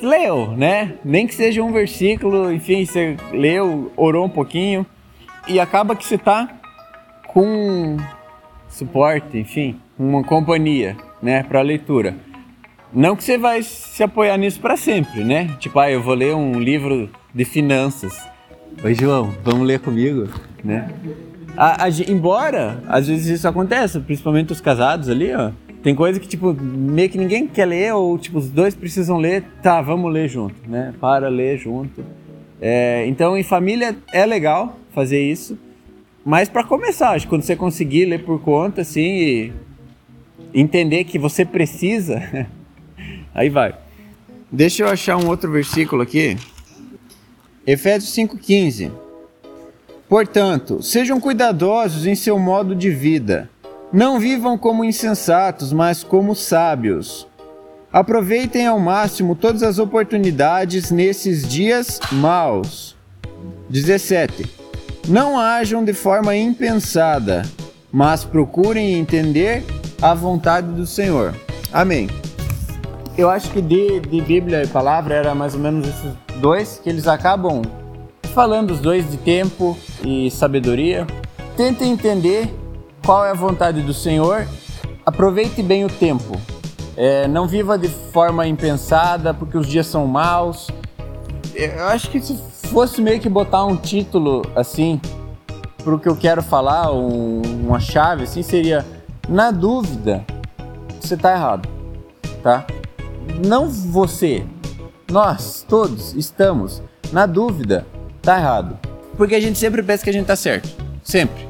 leu, 0.01 0.51
né? 0.51 0.95
Nem 1.03 1.27
que 1.27 1.35
seja 1.35 1.63
um 1.63 1.71
versículo, 1.71 2.51
enfim, 2.51 2.85
você 2.85 3.15
leu, 3.31 3.91
orou 3.95 4.25
um 4.25 4.29
pouquinho 4.29 4.85
e 5.47 5.59
acaba 5.59 5.95
que 5.95 6.05
você 6.05 6.17
tá 6.17 6.49
com 7.27 7.97
suporte, 8.67 9.37
enfim, 9.37 9.79
uma 9.97 10.23
companhia, 10.23 10.97
né, 11.21 11.43
para 11.43 11.61
leitura. 11.61 12.15
Não 12.93 13.15
que 13.15 13.23
você 13.23 13.37
vai 13.37 13.61
se 13.61 14.03
apoiar 14.03 14.37
nisso 14.37 14.59
para 14.59 14.77
sempre, 14.77 15.23
né? 15.23 15.49
Tipo, 15.59 15.79
ah, 15.79 15.91
eu 15.91 16.01
vou 16.01 16.13
ler 16.13 16.33
um 16.33 16.59
livro 16.59 17.09
de 17.33 17.43
finanças. 17.43 18.27
Oi, 18.83 18.93
João, 18.93 19.33
vamos 19.43 19.65
ler 19.65 19.79
comigo, 19.79 20.29
né? 20.63 20.89
A, 21.57 21.85
a, 21.85 21.89
embora 21.89 22.83
às 22.87 23.07
vezes 23.07 23.27
isso 23.27 23.47
aconteça, 23.47 23.99
principalmente 23.99 24.51
os 24.51 24.61
casados 24.61 25.09
ali, 25.09 25.33
ó. 25.33 25.51
Tem 25.81 25.95
coisa 25.95 26.19
que, 26.19 26.27
tipo, 26.27 26.53
meio 26.53 27.09
que 27.09 27.17
ninguém 27.17 27.47
quer 27.47 27.65
ler, 27.65 27.93
ou, 27.93 28.17
tipo, 28.17 28.39
os 28.39 28.49
dois 28.49 28.73
precisam 28.75 29.17
ler, 29.17 29.43
tá, 29.61 29.81
vamos 29.81 30.11
ler 30.11 30.27
junto, 30.27 30.55
né? 30.67 30.93
Para 30.99 31.29
ler 31.29 31.57
junto. 31.57 32.03
É, 32.59 33.05
então, 33.07 33.37
em 33.37 33.43
família 33.43 33.95
é 34.11 34.25
legal 34.25 34.77
fazer 34.91 35.21
isso, 35.21 35.57
mas 36.25 36.49
para 36.49 36.63
começar, 36.63 37.11
acho 37.11 37.25
que 37.25 37.29
quando 37.29 37.43
você 37.43 37.55
conseguir 37.55 38.05
ler 38.05 38.23
por 38.23 38.41
conta, 38.41 38.81
assim, 38.81 39.53
entender 40.53 41.03
que 41.03 41.19
você 41.19 41.45
precisa, 41.45 42.47
aí 43.33 43.49
vai. 43.49 43.75
Deixa 44.51 44.83
eu 44.83 44.89
achar 44.89 45.17
um 45.17 45.27
outro 45.27 45.51
versículo 45.51 46.01
aqui. 46.01 46.35
Efésios 47.67 48.13
5,15. 48.13 48.91
Portanto, 50.07 50.83
sejam 50.83 51.19
cuidadosos 51.19 52.05
em 52.05 52.13
seu 52.13 52.37
modo 52.37 52.75
de 52.75 52.91
vida, 52.91 53.49
Não 53.93 54.19
vivam 54.19 54.57
como 54.57 54.83
insensatos, 54.83 55.71
mas 55.71 56.03
como 56.03 56.35
sábios. 56.35 57.27
Aproveitem 57.93 58.67
ao 58.67 58.77
máximo 58.79 59.35
todas 59.35 59.63
as 59.63 59.79
oportunidades 59.79 60.91
nesses 60.91 61.47
dias 61.47 61.99
maus. 62.11 62.95
17. 63.69 64.45
Não 65.07 65.39
ajam 65.39 65.83
de 65.83 65.93
forma 65.93 66.35
impensada, 66.35 67.43
mas 67.91 68.25
procurem 68.25 68.95
entender 68.95 69.63
a 70.01 70.13
vontade 70.13 70.67
do 70.67 70.85
Senhor. 70.85 71.33
Amém. 71.71 72.09
Eu 73.17 73.29
acho 73.29 73.49
que 73.51 73.61
de, 73.61 74.01
de 74.01 74.21
Bíblia 74.21 74.63
e 74.63 74.67
palavra 74.67 75.15
era 75.15 75.33
mais 75.33 75.53
ou 75.53 75.59
menos 75.61 75.87
esses 75.87 76.24
dois 76.39 76.79
que 76.83 76.89
eles 76.89 77.07
acabam 77.07 77.61
falando 78.33 78.71
os 78.71 78.79
dois 78.79 79.09
de 79.09 79.17
tempo 79.17 79.77
e 80.03 80.29
sabedoria. 80.29 81.07
Tente 81.55 81.83
entender 81.83 82.53
qual 83.05 83.25
é 83.25 83.31
a 83.31 83.33
vontade 83.33 83.81
do 83.81 83.93
Senhor. 83.93 84.45
Aproveite 85.05 85.63
bem 85.63 85.85
o 85.85 85.89
tempo. 85.89 86.39
É, 86.97 87.27
não 87.27 87.47
viva 87.47 87.77
de 87.77 87.87
forma 87.87 88.47
impensada, 88.47 89.33
porque 89.33 89.57
os 89.57 89.67
dias 89.67 89.87
são 89.87 90.05
maus. 90.07 90.69
Eu 91.53 91.85
acho 91.85 92.09
que 92.09 92.19
se 92.19 92.35
fosse 92.67 93.01
meio 93.01 93.19
que 93.19 93.29
botar 93.29 93.63
um 93.65 93.77
título 93.77 94.41
assim 94.55 94.99
para 95.83 95.95
o 95.95 95.99
que 95.99 96.09
eu 96.09 96.15
quero 96.15 96.41
falar, 96.41 96.91
um, 96.91 97.41
uma 97.41 97.79
chave 97.79 98.23
assim, 98.23 98.41
seria 98.41 98.85
na 99.29 99.51
dúvida, 99.51 100.25
você 100.99 101.13
está 101.13 101.31
errado, 101.31 101.69
tá? 102.41 102.65
Não 103.45 103.69
você, 103.69 104.45
nós 105.15 105.65
todos 105.65 106.13
estamos 106.13 106.83
na 107.13 107.25
dúvida, 107.25 107.87
tá 108.21 108.37
errado. 108.37 108.77
Porque 109.15 109.33
a 109.33 109.39
gente 109.39 109.57
sempre 109.57 109.81
pensa 109.81 110.03
que 110.03 110.09
a 110.09 110.13
gente 110.13 110.25
tá 110.25 110.35
certo. 110.35 110.67
Sempre. 111.01 111.47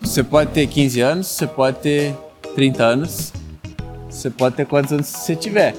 Você 0.00 0.24
pode 0.24 0.50
ter 0.50 0.66
15 0.66 1.00
anos, 1.00 1.28
você 1.28 1.46
pode 1.46 1.78
ter 1.78 2.16
30 2.56 2.82
anos, 2.82 3.32
você 4.08 4.28
pode 4.28 4.56
ter 4.56 4.66
quantos 4.66 4.92
anos 4.92 5.06
você 5.06 5.36
tiver. 5.36 5.76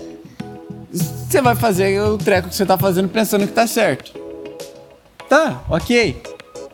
Você 0.89 1.41
vai 1.41 1.53
fazer 1.53 1.99
o 2.01 2.17
treco 2.17 2.47
que 2.47 2.55
você 2.55 2.65
tá 2.65 2.77
fazendo 2.77 3.09
pensando 3.09 3.45
que 3.45 3.51
tá 3.51 3.67
certo. 3.67 4.13
Tá, 5.27 5.61
ok. 5.69 6.15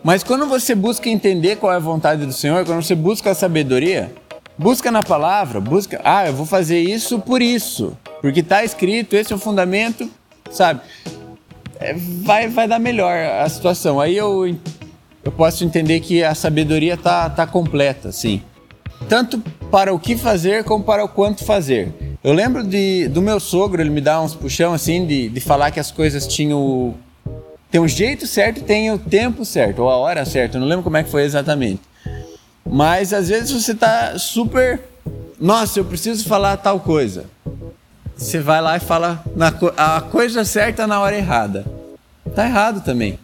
Mas 0.04 0.22
quando 0.22 0.46
você 0.46 0.76
busca 0.76 1.10
entender 1.10 1.56
qual 1.56 1.74
é 1.74 1.78
a 1.78 1.80
vontade 1.80 2.24
do 2.28 2.32
Senhor, 2.32 2.64
quando 2.64 2.84
você 2.84 2.94
busca 2.94 3.32
a 3.32 3.36
sabedoria, 3.36 4.14
busca 4.56 4.92
na 4.92 5.02
palavra, 5.02 5.60
busca, 5.60 6.00
ah, 6.04 6.28
eu 6.28 6.34
vou 6.34 6.46
fazer 6.46 6.80
isso 6.80 7.18
por 7.18 7.42
isso, 7.42 7.98
porque 8.22 8.44
tá 8.44 8.64
escrito, 8.64 9.16
esse 9.16 9.34
é 9.34 9.36
o 9.36 9.40
fundamento, 9.40 10.08
sabe? 10.52 10.82
É, 11.80 11.94
vai, 11.94 12.48
vai 12.48 12.68
dar 12.68 12.80
melhor 12.80 13.16
a 13.16 13.48
situação. 13.50 14.00
Aí 14.00 14.18
eu, 14.18 14.56
eu 15.24 15.32
posso 15.32 15.64
entender 15.64 16.00
que 16.00 16.24
a 16.24 16.34
sabedoria 16.34 16.98
tá, 16.98 17.30
tá 17.30 17.46
completa, 17.46 18.12
sim. 18.12 18.42
Tanto 19.08 19.40
para 19.70 19.94
o 19.94 20.00
que 20.00 20.18
fazer 20.18 20.64
como 20.64 20.84
para 20.84 21.04
o 21.04 21.10
quanto 21.10 21.44
fazer. 21.44 21.94
Eu 22.24 22.34
lembro 22.34 22.64
de, 22.64 23.08
do 23.08 23.22
meu 23.22 23.40
sogro, 23.40 23.82
ele 23.82 23.90
me 23.90 24.02
dá 24.02 24.22
uns 24.22 24.34
puxão 24.34 24.74
assim, 24.74 25.06
de, 25.06 25.30
de 25.30 25.40
falar 25.40 25.72
que 25.72 25.80
as 25.80 25.92
coisas 25.92 26.26
tinham. 26.26 26.96
Tem 27.70 27.80
um 27.80 27.88
jeito 27.88 28.26
certo 28.26 28.60
e 28.60 28.64
tem 28.64 28.92
o 28.92 28.98
tempo 28.98 29.44
certo, 29.46 29.84
ou 29.84 29.90
a 29.90 29.98
hora 29.98 30.26
certa, 30.26 30.56
eu 30.58 30.62
não 30.62 30.68
lembro 30.68 30.84
como 30.84 30.96
é 30.98 31.04
que 31.04 31.10
foi 31.10 31.24
exatamente. 31.24 31.82
Mas 32.66 33.14
às 33.14 33.30
vezes 33.30 33.52
você 33.52 33.76
tá 33.76 34.18
super. 34.18 34.82
Nossa, 35.40 35.80
eu 35.80 35.86
preciso 35.86 36.28
falar 36.28 36.58
tal 36.58 36.80
coisa 36.80 37.26
você 38.18 38.40
vai 38.40 38.62
lá 38.62 38.76
e 38.78 38.80
fala 38.80 39.24
na, 39.36 39.54
a 39.78 40.02
coisa 40.02 40.44
certa 40.44 40.88
na 40.88 41.00
hora 41.00 41.16
errada. 41.16 41.66
Tá 42.36 42.46
errado 42.46 42.84
também. 42.84 43.20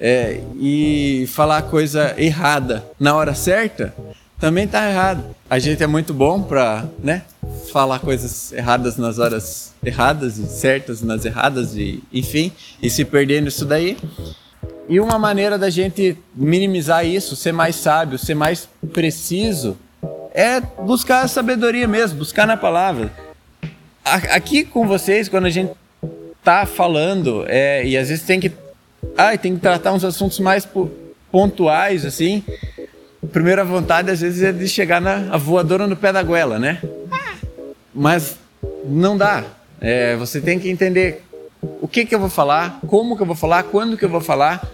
É, 0.00 0.40
e 0.56 1.26
falar 1.32 1.58
a 1.58 1.62
coisa 1.62 2.14
errada 2.18 2.84
na 2.98 3.14
hora 3.14 3.32
certa 3.34 3.94
também 4.40 4.66
tá 4.66 4.90
errado. 4.90 5.24
A 5.48 5.58
gente 5.58 5.82
é 5.82 5.86
muito 5.86 6.12
bom 6.12 6.42
para, 6.42 6.84
né, 7.02 7.22
falar 7.72 8.00
coisas 8.00 8.52
erradas 8.52 8.96
nas 8.96 9.18
horas 9.18 9.72
erradas 9.82 10.36
e 10.36 10.46
certas 10.46 11.00
nas 11.00 11.24
erradas 11.24 11.76
e 11.76 12.02
enfim, 12.12 12.52
e 12.82 12.90
se 12.90 13.04
perder 13.04 13.40
nisso 13.40 13.64
daí. 13.64 13.96
E 14.88 15.00
uma 15.00 15.18
maneira 15.18 15.56
da 15.56 15.70
gente 15.70 16.18
minimizar 16.34 17.06
isso, 17.06 17.36
ser 17.36 17.52
mais 17.52 17.76
sábio, 17.76 18.18
ser 18.18 18.34
mais 18.34 18.68
preciso, 18.92 19.78
é 20.34 20.60
buscar 20.60 21.22
a 21.22 21.28
sabedoria 21.28 21.88
mesmo, 21.88 22.18
buscar 22.18 22.46
na 22.46 22.56
palavra 22.56 23.23
aqui 24.04 24.64
com 24.64 24.86
vocês, 24.86 25.28
quando 25.28 25.46
a 25.46 25.50
gente 25.50 25.72
tá 26.42 26.66
falando, 26.66 27.44
é, 27.48 27.86
e 27.86 27.96
às 27.96 28.08
vezes 28.08 28.24
tem 28.24 28.38
que. 28.38 28.52
Ah, 29.16 29.36
tem 29.36 29.54
que 29.54 29.60
tratar 29.60 29.92
uns 29.92 30.04
assuntos 30.04 30.38
mais 30.40 30.68
pontuais, 31.30 32.04
assim. 32.04 32.44
A 33.22 33.26
primeira 33.26 33.64
vontade, 33.64 34.10
às 34.10 34.20
vezes, 34.20 34.42
é 34.42 34.52
de 34.52 34.68
chegar 34.68 35.00
na 35.00 35.36
voadora 35.36 35.86
no 35.86 35.96
pé 35.96 36.12
da 36.12 36.22
goela, 36.22 36.58
né? 36.58 36.80
Mas 37.94 38.36
não 38.84 39.16
dá. 39.16 39.44
É, 39.80 40.16
você 40.16 40.40
tem 40.40 40.58
que 40.58 40.68
entender 40.68 41.22
o 41.80 41.88
que, 41.88 42.04
que 42.04 42.14
eu 42.14 42.20
vou 42.20 42.28
falar, 42.28 42.80
como 42.86 43.16
que 43.16 43.22
eu 43.22 43.26
vou 43.26 43.36
falar, 43.36 43.62
quando 43.64 43.96
que 43.96 44.04
eu 44.04 44.08
vou 44.08 44.20
falar. 44.20 44.66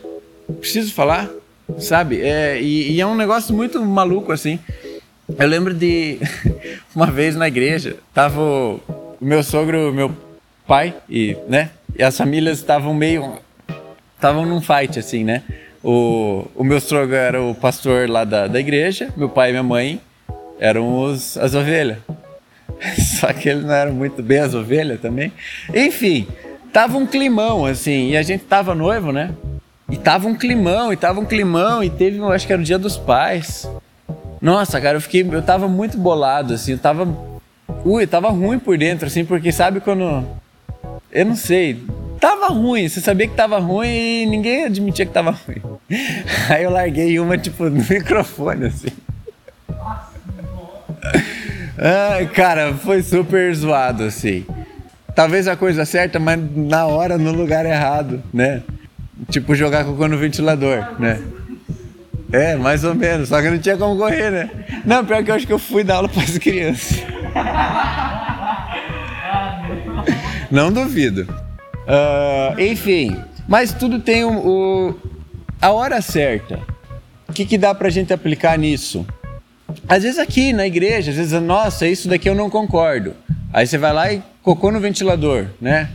Preciso 0.60 0.92
falar, 0.92 1.30
sabe? 1.78 2.20
É, 2.20 2.60
e, 2.60 2.92
e 2.92 3.00
é 3.00 3.06
um 3.06 3.14
negócio 3.14 3.54
muito 3.54 3.80
maluco, 3.80 4.32
assim. 4.32 4.58
Eu 5.38 5.46
lembro 5.46 5.72
de 5.72 6.18
uma 6.94 7.06
vez 7.06 7.36
na 7.36 7.46
igreja, 7.46 7.96
tava 8.12 8.80
meu 9.20 9.42
sogro, 9.42 9.92
meu 9.92 10.16
pai 10.66 10.94
e, 11.08 11.36
né, 11.48 11.70
e 11.96 12.02
as 12.02 12.16
famílias 12.16 12.58
estavam 12.58 12.94
meio 12.94 13.38
estavam 14.14 14.44
num 14.44 14.60
fight 14.60 14.98
assim, 14.98 15.24
né? 15.24 15.42
O, 15.82 16.46
o 16.54 16.62
meu 16.62 16.78
sogro 16.78 17.14
era 17.14 17.42
o 17.42 17.54
pastor 17.54 18.08
lá 18.08 18.22
da, 18.24 18.46
da 18.46 18.60
igreja, 18.60 19.08
meu 19.16 19.30
pai 19.30 19.48
e 19.48 19.52
minha 19.52 19.62
mãe 19.62 20.00
eram 20.58 21.02
os, 21.02 21.38
as 21.38 21.54
ovelhas. 21.54 21.98
Só 23.18 23.32
que 23.32 23.48
eles 23.48 23.64
não 23.64 23.72
eram 23.72 23.92
muito 23.92 24.22
bem 24.22 24.40
as 24.40 24.54
ovelhas 24.54 25.00
também. 25.00 25.32
Enfim, 25.74 26.28
tava 26.70 26.98
um 26.98 27.06
climão 27.06 27.64
assim, 27.64 28.10
e 28.10 28.16
a 28.16 28.22
gente 28.22 28.44
tava 28.44 28.74
noivo, 28.74 29.10
né? 29.10 29.34
E 29.88 29.96
tava 29.96 30.28
um 30.28 30.34
climão, 30.34 30.92
e 30.92 30.96
tava 30.96 31.18
um 31.18 31.24
climão, 31.24 31.82
e 31.82 31.88
teve, 31.88 32.18
eu 32.18 32.30
acho 32.30 32.46
que 32.46 32.52
era 32.52 32.60
o 32.60 32.64
dia 32.64 32.78
dos 32.78 32.96
pais. 32.96 33.68
Nossa, 34.40 34.80
cara, 34.80 34.98
eu 34.98 35.00
fiquei, 35.00 35.26
eu 35.30 35.42
tava 35.42 35.66
muito 35.66 35.98
bolado 35.98 36.54
assim, 36.54 36.72
eu 36.72 36.78
tava 36.78 37.06
Ui, 37.84 38.06
tava 38.06 38.28
ruim 38.30 38.58
por 38.58 38.76
dentro, 38.76 39.06
assim, 39.06 39.24
porque 39.24 39.52
sabe 39.52 39.80
quando. 39.80 40.24
Eu 41.10 41.26
não 41.26 41.36
sei. 41.36 41.82
Tava 42.20 42.48
ruim, 42.48 42.86
você 42.86 43.00
sabia 43.00 43.26
que 43.26 43.34
tava 43.34 43.58
ruim 43.58 43.88
e 43.88 44.26
ninguém 44.26 44.64
admitia 44.64 45.06
que 45.06 45.12
tava 45.12 45.30
ruim. 45.30 45.62
Aí 46.50 46.64
eu 46.64 46.70
larguei 46.70 47.18
uma, 47.18 47.38
tipo, 47.38 47.64
no 47.64 47.82
microfone, 47.88 48.66
assim. 48.66 48.88
Ai, 51.78 52.26
cara, 52.26 52.74
foi 52.74 53.02
super 53.02 53.54
zoado, 53.54 54.04
assim. 54.04 54.44
Talvez 55.14 55.48
a 55.48 55.56
coisa 55.56 55.86
certa, 55.86 56.18
mas 56.18 56.38
na 56.54 56.86
hora, 56.86 57.16
no 57.16 57.32
lugar 57.32 57.64
errado, 57.64 58.22
né? 58.32 58.62
Tipo, 59.30 59.54
jogar 59.54 59.84
cocô 59.84 60.06
no 60.06 60.18
ventilador, 60.18 61.00
né? 61.00 61.20
É, 62.32 62.54
mais 62.54 62.84
ou 62.84 62.94
menos, 62.94 63.28
só 63.30 63.40
que 63.40 63.50
não 63.50 63.58
tinha 63.58 63.76
como 63.76 63.96
correr, 63.96 64.30
né? 64.30 64.50
Não, 64.84 65.04
pior 65.04 65.24
que 65.24 65.30
eu 65.30 65.34
acho 65.34 65.46
que 65.46 65.52
eu 65.52 65.58
fui 65.58 65.82
dar 65.82 65.96
aula 65.96 66.08
para 66.08 66.22
as 66.22 66.38
crianças. 66.38 67.02
Não 70.50 70.72
duvido. 70.72 71.22
Uh, 71.86 72.60
enfim, 72.60 73.16
mas 73.48 73.72
tudo 73.72 74.00
tem 74.00 74.24
o, 74.24 74.30
o, 74.30 74.94
a 75.60 75.72
hora 75.72 76.02
certa. 76.02 76.60
O 77.28 77.32
que, 77.32 77.44
que 77.44 77.56
dá 77.56 77.74
pra 77.74 77.90
gente 77.90 78.12
aplicar 78.12 78.58
nisso? 78.58 79.06
Às 79.88 80.02
vezes 80.02 80.18
aqui 80.18 80.52
na 80.52 80.66
igreja, 80.66 81.10
às 81.10 81.16
vezes, 81.16 81.40
nossa, 81.40 81.86
isso 81.86 82.08
daqui 82.08 82.28
eu 82.28 82.34
não 82.34 82.50
concordo. 82.50 83.14
Aí 83.52 83.66
você 83.66 83.78
vai 83.78 83.92
lá 83.92 84.12
e 84.12 84.22
cocô 84.42 84.70
no 84.70 84.80
ventilador, 84.80 85.46
né? 85.60 85.90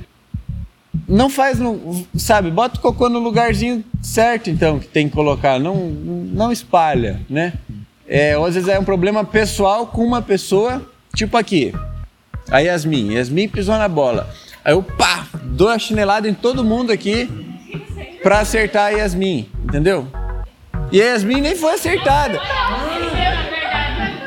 Não 1.08 1.30
faz 1.30 1.60
no. 1.60 2.06
Sabe, 2.18 2.50
bota 2.50 2.78
o 2.78 2.82
cocô 2.82 3.10
no 3.10 3.20
lugarzinho 3.20 3.84
certo, 4.02 4.50
então, 4.50 4.80
que 4.80 4.88
tem 4.88 5.10
que 5.10 5.16
colocar. 5.16 5.60
Não, 5.60 5.76
não 5.76 6.52
espalha, 6.52 7.20
né? 7.30 7.54
É, 8.08 8.38
ou 8.38 8.46
às 8.46 8.54
vezes 8.54 8.70
é 8.70 8.80
um 8.80 8.84
problema 8.84 9.24
pessoal 9.24 9.88
com 9.88 10.06
uma 10.06 10.22
pessoa 10.22 10.90
Tipo 11.16 11.38
aqui, 11.38 11.74
a 12.52 12.60
Yasmin. 12.60 13.14
Yasmin 13.14 13.48
pisou 13.48 13.78
na 13.78 13.88
bola. 13.88 14.30
Aí 14.64 14.74
eu, 14.74 14.84
pá, 14.84 15.26
dou 15.44 15.70
a 15.70 15.80
chinelada 15.80 16.28
em 16.28 16.34
todo 16.34 16.64
mundo 16.64 16.92
aqui 16.92 17.30
pra 18.22 18.40
acertar 18.40 18.88
a 18.88 18.90
Yasmin, 18.90 19.50
entendeu? 19.64 20.08
E 20.92 21.02
a 21.02 21.06
Yasmin 21.06 21.42
nem 21.42 21.56
foi 21.56 21.74
acertada. 21.74 22.40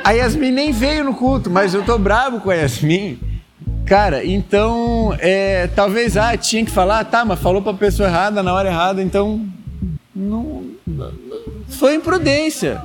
A 0.02 0.12
Yasmin 0.12 0.50
nem 0.50 0.72
veio 0.72 1.04
no 1.04 1.14
culto, 1.14 1.50
mas 1.50 1.74
eu 1.74 1.84
tô 1.84 1.98
bravo 1.98 2.40
com 2.40 2.50
a 2.50 2.54
Yasmin. 2.54 3.18
Cara, 3.84 4.24
então, 4.24 5.14
é, 5.18 5.66
talvez, 5.66 6.16
ah, 6.16 6.36
tinha 6.36 6.64
que 6.64 6.70
falar, 6.70 7.04
tá, 7.04 7.24
mas 7.24 7.38
falou 7.38 7.60
pra 7.60 7.74
pessoa 7.74 8.08
errada 8.08 8.42
na 8.42 8.52
hora 8.52 8.68
errada, 8.68 9.02
então. 9.02 9.46
Não. 10.14 10.64
Foi 11.68 11.94
imprudência. 11.94 12.82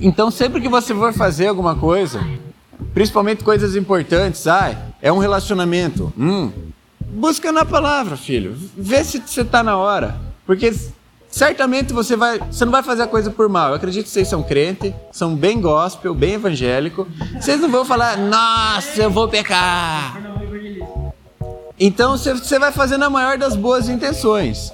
Então, 0.00 0.30
sempre 0.30 0.60
que 0.60 0.68
você 0.68 0.94
for 0.94 1.12
fazer 1.12 1.46
alguma 1.46 1.76
coisa, 1.76 2.20
Principalmente 2.94 3.42
coisas 3.42 3.76
importantes. 3.76 4.46
Ah, 4.46 4.74
é 5.00 5.12
um 5.12 5.18
relacionamento. 5.18 6.12
Hum. 6.18 6.50
Busca 7.00 7.52
na 7.52 7.64
palavra, 7.64 8.16
filho. 8.16 8.56
Vê 8.76 9.04
se 9.04 9.22
você 9.24 9.42
está 9.42 9.62
na 9.62 9.76
hora. 9.76 10.16
Porque 10.46 10.72
certamente 11.28 11.92
você 11.92 12.16
vai, 12.16 12.38
você 12.38 12.64
não 12.64 12.72
vai 12.72 12.82
fazer 12.82 13.02
a 13.02 13.06
coisa 13.06 13.30
por 13.30 13.48
mal. 13.48 13.70
Eu 13.70 13.76
acredito 13.76 14.04
que 14.04 14.10
vocês 14.10 14.28
são 14.28 14.42
crente, 14.42 14.94
são 15.10 15.34
bem 15.34 15.60
gospel, 15.60 16.14
bem 16.14 16.34
evangélico. 16.34 17.08
Vocês 17.40 17.60
não 17.60 17.70
vão 17.70 17.84
falar, 17.84 18.16
nossa, 18.18 19.02
eu 19.02 19.10
vou 19.10 19.28
pecar. 19.28 20.32
Então 21.78 22.16
você, 22.16 22.58
vai 22.58 22.70
fazer 22.70 22.96
na 22.96 23.10
maior 23.10 23.36
das 23.36 23.56
boas 23.56 23.88
intenções. 23.88 24.72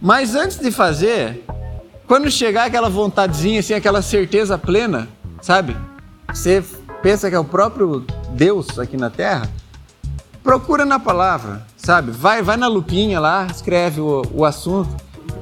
Mas 0.00 0.34
antes 0.34 0.58
de 0.58 0.70
fazer, 0.70 1.44
quando 2.06 2.30
chegar 2.30 2.64
aquela 2.64 2.88
vontadezinha, 2.88 3.60
assim, 3.60 3.74
aquela 3.74 4.02
certeza 4.02 4.58
plena, 4.58 5.08
sabe? 5.40 5.76
Você 6.32 6.64
pensa 7.02 7.28
que 7.28 7.36
é 7.36 7.38
o 7.38 7.44
próprio 7.44 8.04
Deus 8.30 8.78
aqui 8.78 8.96
na 8.96 9.10
Terra, 9.10 9.48
procura 10.42 10.84
na 10.84 10.98
palavra, 10.98 11.66
sabe? 11.76 12.10
Vai, 12.10 12.42
vai 12.42 12.56
na 12.56 12.66
lupinha 12.66 13.20
lá, 13.20 13.46
escreve 13.50 14.00
o, 14.00 14.22
o 14.32 14.44
assunto, 14.44 14.90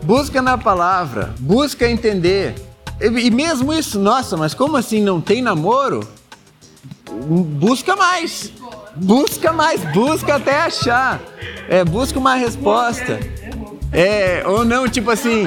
busca 0.03 0.41
na 0.43 0.57
palavra, 0.57 1.35
busca 1.39 1.89
entender. 1.89 2.55
E, 3.01 3.07
e 3.07 3.31
mesmo 3.31 3.73
isso, 3.73 3.99
nossa, 3.99 4.37
mas 4.37 4.55
como 4.55 4.77
assim 4.77 5.01
não 5.01 5.21
tem 5.21 5.43
namoro? 5.43 6.07
Busca 7.11 7.97
mais, 7.97 8.53
busca 8.97 9.53
mais, 9.53 9.83
busca 9.93 10.37
até 10.37 10.61
achar, 10.61 11.21
é, 11.69 11.85
busca 11.85 12.19
uma 12.19 12.35
resposta. 12.35 13.19
É, 13.91 14.43
ou 14.47 14.65
não, 14.65 14.87
tipo 14.87 15.11
assim, 15.11 15.47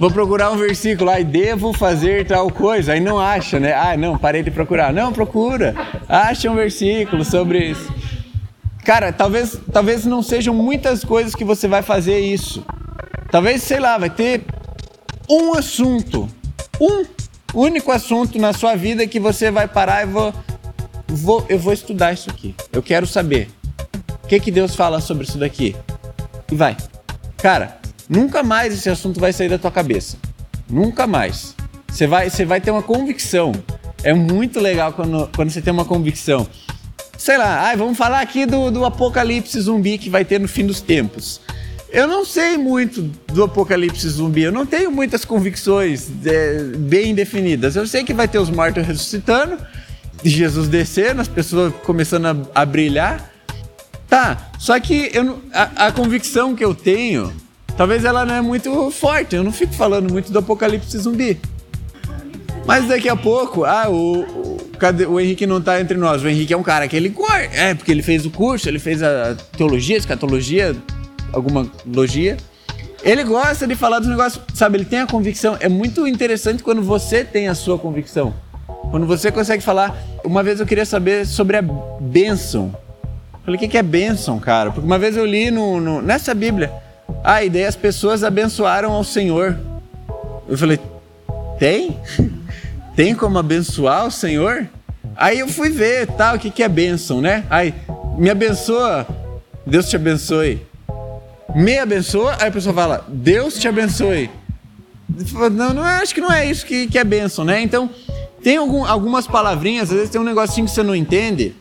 vou 0.00 0.10
procurar 0.10 0.50
um 0.50 0.56
versículo, 0.56 1.10
aí 1.10 1.22
devo 1.22 1.74
fazer 1.74 2.26
tal 2.26 2.50
coisa, 2.50 2.94
aí 2.94 3.00
não 3.00 3.20
acha, 3.20 3.60
né? 3.60 3.74
Ah, 3.74 3.98
não, 3.98 4.16
parei 4.16 4.42
de 4.42 4.50
procurar. 4.50 4.94
Não, 4.94 5.12
procura, 5.12 5.74
acha 6.08 6.50
um 6.50 6.54
versículo 6.54 7.22
sobre 7.22 7.58
isso. 7.66 7.92
Cara, 8.82 9.12
talvez, 9.12 9.60
talvez 9.70 10.06
não 10.06 10.22
sejam 10.22 10.54
muitas 10.54 11.04
coisas 11.04 11.34
que 11.34 11.44
você 11.44 11.68
vai 11.68 11.82
fazer 11.82 12.18
isso. 12.18 12.64
Talvez, 13.30 13.62
sei 13.62 13.78
lá, 13.78 13.98
vai 13.98 14.08
ter 14.08 14.42
um 15.28 15.52
assunto, 15.52 16.26
um 16.80 17.04
único 17.52 17.92
assunto 17.92 18.38
na 18.38 18.54
sua 18.54 18.74
vida 18.74 19.06
que 19.06 19.20
você 19.20 19.50
vai 19.50 19.68
parar 19.68 20.04
e 20.04 20.06
vou, 20.06 20.32
vou 21.06 21.44
eu 21.50 21.58
vou 21.58 21.74
estudar 21.74 22.14
isso 22.14 22.30
aqui. 22.30 22.54
Eu 22.72 22.82
quero 22.82 23.06
saber. 23.06 23.50
O 24.24 24.26
que, 24.26 24.40
que 24.40 24.50
Deus 24.50 24.74
fala 24.74 24.98
sobre 24.98 25.24
isso 25.24 25.36
daqui? 25.36 25.76
E 26.50 26.54
vai. 26.54 26.74
Cara, 27.36 27.79
Nunca 28.10 28.42
mais 28.42 28.74
esse 28.74 28.90
assunto 28.90 29.20
vai 29.20 29.32
sair 29.32 29.48
da 29.48 29.56
tua 29.56 29.70
cabeça. 29.70 30.16
Nunca 30.68 31.06
mais. 31.06 31.54
Você 31.86 32.08
vai, 32.08 32.28
você 32.28 32.44
vai 32.44 32.60
ter 32.60 32.72
uma 32.72 32.82
convicção. 32.82 33.52
É 34.02 34.12
muito 34.12 34.58
legal 34.58 34.92
quando, 34.92 35.30
quando 35.32 35.50
você 35.50 35.62
tem 35.62 35.72
uma 35.72 35.84
convicção. 35.84 36.44
Sei 37.16 37.38
lá, 37.38 37.68
ai, 37.68 37.76
vamos 37.76 37.96
falar 37.96 38.20
aqui 38.20 38.46
do, 38.46 38.68
do 38.72 38.84
apocalipse 38.84 39.60
zumbi 39.60 39.96
que 39.96 40.10
vai 40.10 40.24
ter 40.24 40.40
no 40.40 40.48
fim 40.48 40.66
dos 40.66 40.80
tempos. 40.80 41.40
Eu 41.88 42.08
não 42.08 42.24
sei 42.24 42.58
muito 42.58 43.02
do 43.32 43.44
apocalipse 43.44 44.08
zumbi, 44.08 44.42
eu 44.42 44.52
não 44.52 44.66
tenho 44.66 44.90
muitas 44.90 45.24
convicções 45.24 46.08
é, 46.26 46.64
bem 46.78 47.14
definidas. 47.14 47.76
Eu 47.76 47.86
sei 47.86 48.02
que 48.02 48.12
vai 48.12 48.26
ter 48.26 48.40
os 48.40 48.50
mortos 48.50 48.84
ressuscitando, 48.84 49.56
Jesus 50.24 50.66
descendo, 50.66 51.20
as 51.20 51.28
pessoas 51.28 51.72
começando 51.84 52.26
a, 52.26 52.62
a 52.62 52.66
brilhar. 52.66 53.30
Tá, 54.08 54.50
só 54.58 54.80
que 54.80 55.10
eu, 55.14 55.40
a, 55.52 55.86
a 55.86 55.92
convicção 55.92 56.56
que 56.56 56.64
eu 56.64 56.74
tenho 56.74 57.32
Talvez 57.80 58.04
ela 58.04 58.26
não 58.26 58.34
é 58.34 58.42
muito 58.42 58.90
forte, 58.90 59.34
eu 59.34 59.42
não 59.42 59.50
fico 59.50 59.72
falando 59.72 60.12
muito 60.12 60.30
do 60.30 60.38
apocalipse 60.38 60.98
zumbi. 60.98 61.40
Mas 62.66 62.86
daqui 62.86 63.08
a 63.08 63.16
pouco, 63.16 63.64
ah, 63.64 63.88
o, 63.88 64.20
o, 64.20 64.58
o 65.08 65.18
Henrique 65.18 65.46
não 65.46 65.62
tá 65.62 65.80
entre 65.80 65.96
nós. 65.96 66.22
O 66.22 66.28
Henrique 66.28 66.52
é 66.52 66.56
um 66.58 66.62
cara 66.62 66.86
que 66.86 66.94
ele 66.94 67.10
é, 67.54 67.72
porque 67.74 67.90
ele 67.90 68.02
fez 68.02 68.26
o 68.26 68.30
curso, 68.30 68.68
ele 68.68 68.78
fez 68.78 69.02
a 69.02 69.34
teologia, 69.56 69.96
escatologia, 69.96 70.76
alguma 71.32 71.72
logia. 71.86 72.36
Ele 73.02 73.24
gosta 73.24 73.66
de 73.66 73.74
falar 73.74 73.98
dos 73.98 74.08
negócios, 74.08 74.44
sabe? 74.52 74.76
Ele 74.76 74.84
tem 74.84 74.98
a 74.98 75.06
convicção. 75.06 75.56
É 75.58 75.66
muito 75.70 76.06
interessante 76.06 76.62
quando 76.62 76.82
você 76.82 77.24
tem 77.24 77.48
a 77.48 77.54
sua 77.54 77.78
convicção. 77.78 78.34
Quando 78.90 79.06
você 79.06 79.32
consegue 79.32 79.62
falar. 79.62 79.96
Uma 80.22 80.42
vez 80.42 80.60
eu 80.60 80.66
queria 80.66 80.84
saber 80.84 81.26
sobre 81.26 81.56
a 81.56 81.62
bênção. 81.98 82.76
Falei, 83.42 83.56
o 83.56 83.70
que 83.70 83.78
é 83.78 83.82
bênção, 83.82 84.38
cara? 84.38 84.70
Porque 84.70 84.84
uma 84.84 84.98
vez 84.98 85.16
eu 85.16 85.24
li 85.24 85.50
no, 85.50 85.80
no 85.80 86.02
nessa 86.02 86.34
Bíblia 86.34 86.70
ah, 87.22 87.44
e 87.44 87.50
daí 87.50 87.64
as 87.64 87.76
pessoas 87.76 88.24
abençoaram 88.24 88.92
ao 88.92 89.04
Senhor. 89.04 89.58
Eu 90.48 90.56
falei, 90.56 90.78
tem? 91.58 91.96
tem 92.96 93.14
como 93.14 93.38
abençoar 93.38 94.06
o 94.06 94.10
Senhor? 94.10 94.66
Aí 95.16 95.38
eu 95.38 95.48
fui 95.48 95.68
ver, 95.68 96.06
tal, 96.06 96.16
tá, 96.16 96.34
o 96.34 96.38
que, 96.38 96.50
que 96.50 96.62
é 96.62 96.68
bênção, 96.68 97.20
né? 97.20 97.44
Aí, 97.50 97.74
me 98.16 98.30
abençoa, 98.30 99.06
Deus 99.66 99.88
te 99.88 99.96
abençoe. 99.96 100.62
Me 101.54 101.78
abençoa, 101.78 102.36
aí 102.40 102.48
a 102.48 102.52
pessoa 102.52 102.74
fala, 102.74 103.04
Deus 103.08 103.58
te 103.58 103.68
abençoe. 103.68 104.30
Não, 105.52 105.74
não 105.74 105.82
acho 105.82 106.14
que 106.14 106.20
não 106.20 106.32
é 106.32 106.48
isso 106.48 106.64
que, 106.64 106.86
que 106.86 106.98
é 106.98 107.04
bênção, 107.04 107.44
né? 107.44 107.60
Então, 107.60 107.90
tem 108.42 108.56
algum, 108.56 108.84
algumas 108.84 109.26
palavrinhas, 109.26 109.90
às 109.90 109.96
vezes 109.96 110.10
tem 110.10 110.20
um 110.20 110.24
negocinho 110.24 110.66
que 110.66 110.72
você 110.72 110.82
não 110.82 110.94
entende. 110.94 111.54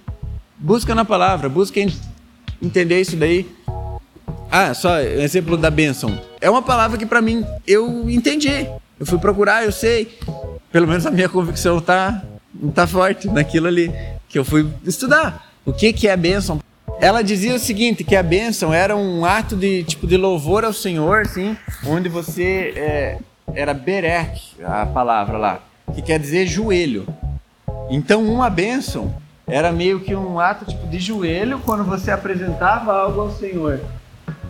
Busca 0.58 0.94
na 0.94 1.04
palavra, 1.04 1.50
busca 1.50 1.80
entender 2.62 3.02
isso 3.02 3.16
daí. 3.16 3.46
Ah, 4.52 4.74
só 4.74 5.00
exemplo 5.00 5.56
da 5.58 5.70
bênção. 5.70 6.20
É 6.42 6.50
uma 6.50 6.62
palavra 6.62 6.98
que 6.98 7.06
para 7.06 7.22
mim 7.22 7.46
eu 7.68 8.10
entendi. 8.10 8.68
Eu 9.00 9.06
fui 9.06 9.20
procurar, 9.20 9.64
eu 9.64 9.72
sei. 9.72 10.18
Pelo 10.72 10.88
menos 10.88 11.06
a 11.06 11.12
minha 11.12 11.30
convicção 11.30 11.80
tá, 11.80 12.24
tá 12.74 12.88
forte 12.88 13.28
naquilo 13.28 13.68
ali 13.68 13.94
que 14.28 14.38
eu 14.38 14.46
fui 14.46 14.68
estudar. 14.86 15.52
O 15.66 15.72
que 15.72 15.94
que 15.94 16.08
é 16.08 16.18
bênção? 16.18 16.60
Ela 17.00 17.22
dizia 17.22 17.56
o 17.56 17.60
seguinte, 17.60 18.04
que 18.04 18.16
a 18.16 18.24
bênção 18.24 18.74
era 18.74 18.96
um 18.96 19.24
ato 19.24 19.56
de 19.56 19.84
tipo 19.84 20.06
de 20.06 20.18
louvor 20.18 20.66
ao 20.66 20.74
Senhor, 20.74 21.26
sim, 21.28 21.56
onde 21.86 22.10
você 22.10 22.74
é, 22.76 23.18
era 23.54 23.74
berek, 23.74 24.42
a 24.64 24.86
palavra 24.86 25.38
lá, 25.38 25.60
que 25.94 26.02
quer 26.02 26.20
dizer 26.20 26.46
joelho. 26.46 27.08
Então 27.90 28.24
uma 28.24 28.50
bênção 28.50 29.16
era 29.48 29.72
meio 29.72 30.02
que 30.02 30.14
um 30.14 30.40
ato 30.40 30.66
tipo 30.66 30.88
de 30.88 31.00
joelho 31.00 31.60
quando 31.60 31.86
você 31.86 32.12
apresentava 32.12 32.94
algo 32.94 33.22
ao 33.22 33.32
Senhor. 33.32 33.80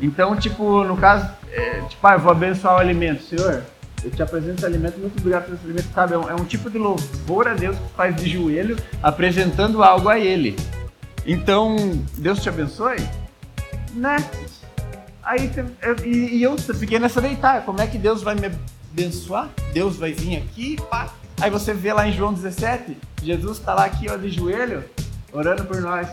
Então, 0.02 0.36
tipo, 0.36 0.84
no 0.84 0.96
caso, 0.98 1.30
é, 1.52 1.82
tipo, 1.82 2.06
ah, 2.08 2.14
eu 2.14 2.20
vou 2.20 2.32
abençoar 2.32 2.76
o 2.76 2.78
alimento, 2.78 3.24
Senhor. 3.24 3.64
Eu 4.04 4.12
te 4.12 4.24
apresento 4.24 4.56
esse 4.58 4.66
alimento, 4.66 4.98
muito 4.98 5.20
obrigado 5.20 5.46
por 5.46 5.56
esse 5.56 5.66
alimento, 5.66 5.88
sabe? 5.94 6.14
É 6.14 6.18
um, 6.18 6.30
é 6.30 6.34
um 6.34 6.46
tipo 6.46 6.70
de 6.70 6.78
louvor 6.78 7.48
a 7.48 7.54
Deus 7.54 7.78
que 7.78 7.90
faz 7.96 8.16
de 8.16 8.30
joelho, 8.30 8.78
apresentando 9.04 9.84
algo 9.84 10.08
a 10.08 10.18
Ele. 10.18 10.56
Então, 11.26 11.76
Deus 12.18 12.42
te 12.42 12.48
abençoe? 12.48 12.98
Né? 13.94 14.18
Aí, 15.22 15.52
eu, 15.82 15.96
e, 16.06 16.38
e 16.38 16.44
eu 16.44 16.58
fiquei 16.58 16.98
nessa 16.98 17.20
deitar, 17.20 17.64
como 17.66 17.82
é 17.82 17.88
que 17.88 17.98
Deus 17.98 18.24
vai 18.24 18.36
me 18.36 18.50
abençoar? 18.92 19.50
Deus 19.74 19.98
vai 19.98 20.14
vir 20.14 20.38
aqui, 20.38 20.78
pá. 20.90 21.10
Aí 21.42 21.50
você 21.50 21.74
vê 21.74 21.92
lá 21.94 22.08
em 22.08 22.14
João 22.14 22.34
17, 22.34 22.98
Jesus 23.22 23.58
está 23.58 23.74
lá 23.74 23.86
aqui, 23.86 24.08
ó, 24.10 24.16
de 24.16 24.30
joelho, 24.30 24.84
orando 25.32 25.66
por 25.66 25.82
nós. 25.82 26.08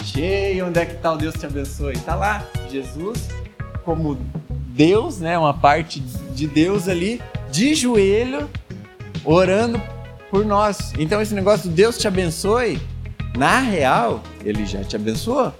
Achei, 0.00 0.60
onde 0.62 0.78
é 0.78 0.86
que 0.86 0.96
tá 0.96 1.12
o 1.12 1.16
Deus 1.16 1.34
te 1.34 1.46
abençoe? 1.46 1.96
Tá 1.98 2.14
lá, 2.14 2.44
Jesus 2.76 3.28
como 3.84 4.18
Deus, 4.50 5.20
né, 5.20 5.38
uma 5.38 5.54
parte 5.54 6.00
de 6.00 6.46
Deus 6.46 6.88
ali, 6.88 7.22
de 7.52 7.74
joelho, 7.74 8.50
orando 9.24 9.80
por 10.28 10.44
nós. 10.44 10.92
Então 10.98 11.22
esse 11.22 11.32
negócio 11.32 11.70
Deus 11.70 11.96
te 11.96 12.08
abençoe, 12.08 12.80
na 13.38 13.60
real, 13.60 14.22
ele 14.44 14.66
já 14.66 14.82
te 14.82 14.96
abençoou. 14.96 15.54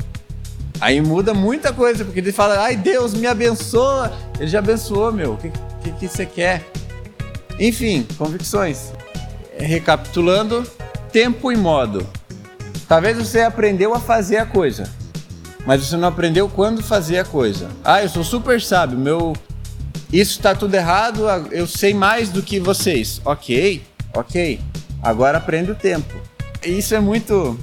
Aí 0.80 1.00
muda 1.00 1.32
muita 1.32 1.72
coisa, 1.72 2.04
porque 2.04 2.18
ele 2.18 2.32
fala, 2.32 2.58
ai 2.60 2.76
Deus 2.76 3.14
me 3.14 3.26
abençoa, 3.26 4.12
ele 4.38 4.48
já 4.48 4.58
abençoou, 4.58 5.12
meu, 5.12 5.34
o 5.34 5.36
que, 5.36 5.50
que, 5.82 5.92
que 5.92 6.08
você 6.08 6.26
quer? 6.26 6.64
Enfim, 7.58 8.06
convicções. 8.18 8.92
Recapitulando, 9.56 10.66
tempo 11.10 11.50
e 11.50 11.56
modo. 11.56 12.06
Talvez 12.86 13.16
você 13.16 13.40
aprendeu 13.40 13.94
a 13.94 14.00
fazer 14.00 14.36
a 14.36 14.44
coisa, 14.44 14.90
mas 15.66 15.84
você 15.84 15.96
não 15.96 16.08
aprendeu 16.08 16.48
quando 16.48 16.82
fazer 16.82 17.18
a 17.18 17.24
coisa. 17.24 17.68
Ah, 17.84 18.02
eu 18.02 18.08
sou 18.08 18.22
super 18.22 18.62
sábio, 18.62 18.96
meu. 18.96 19.34
Isso 20.12 20.32
está 20.32 20.54
tudo 20.54 20.72
errado, 20.74 21.24
eu 21.50 21.66
sei 21.66 21.92
mais 21.92 22.28
do 22.28 22.40
que 22.40 22.60
vocês. 22.60 23.20
Ok, 23.24 23.82
ok. 24.14 24.60
Agora 25.02 25.38
aprende 25.38 25.72
o 25.72 25.74
tempo. 25.74 26.14
Isso 26.64 26.94
é 26.94 27.00
muito. 27.00 27.58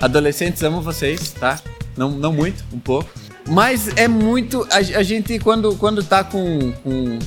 Adolescentes, 0.00 0.62
amo 0.62 0.82
vocês, 0.82 1.30
tá? 1.32 1.58
Não, 1.96 2.10
não 2.10 2.32
muito, 2.32 2.62
um 2.72 2.78
pouco. 2.78 3.08
Mas 3.48 3.88
é 3.96 4.06
muito. 4.06 4.66
A, 4.70 4.76
a 4.76 5.02
gente, 5.02 5.38
quando, 5.38 5.74
quando 5.76 6.04
tá 6.04 6.22
com, 6.22 6.72
com, 6.82 7.18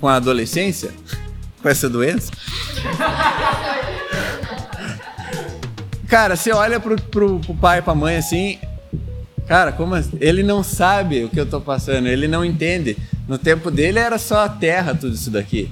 com 0.00 0.08
a 0.08 0.16
adolescência, 0.16 0.90
com 1.62 1.68
essa 1.68 1.88
doença. 1.88 2.32
Cara, 6.08 6.36
você 6.36 6.52
olha 6.52 6.80
pro, 6.80 7.00
pro, 7.00 7.40
pro 7.40 7.54
pai 7.54 7.80
e 7.80 7.82
pra 7.82 7.94
mãe 7.94 8.16
assim, 8.16 8.58
Cara, 9.46 9.72
como 9.72 9.94
assim? 9.94 10.16
ele 10.20 10.42
não 10.42 10.62
sabe 10.62 11.24
o 11.24 11.28
que 11.28 11.38
eu 11.38 11.46
tô 11.46 11.60
passando, 11.60 12.08
ele 12.08 12.26
não 12.26 12.44
entende. 12.44 12.96
No 13.28 13.38
tempo 13.38 13.70
dele 13.70 13.98
era 13.98 14.18
só 14.18 14.44
a 14.44 14.48
terra, 14.48 14.94
tudo 14.94 15.14
isso 15.14 15.30
daqui. 15.30 15.70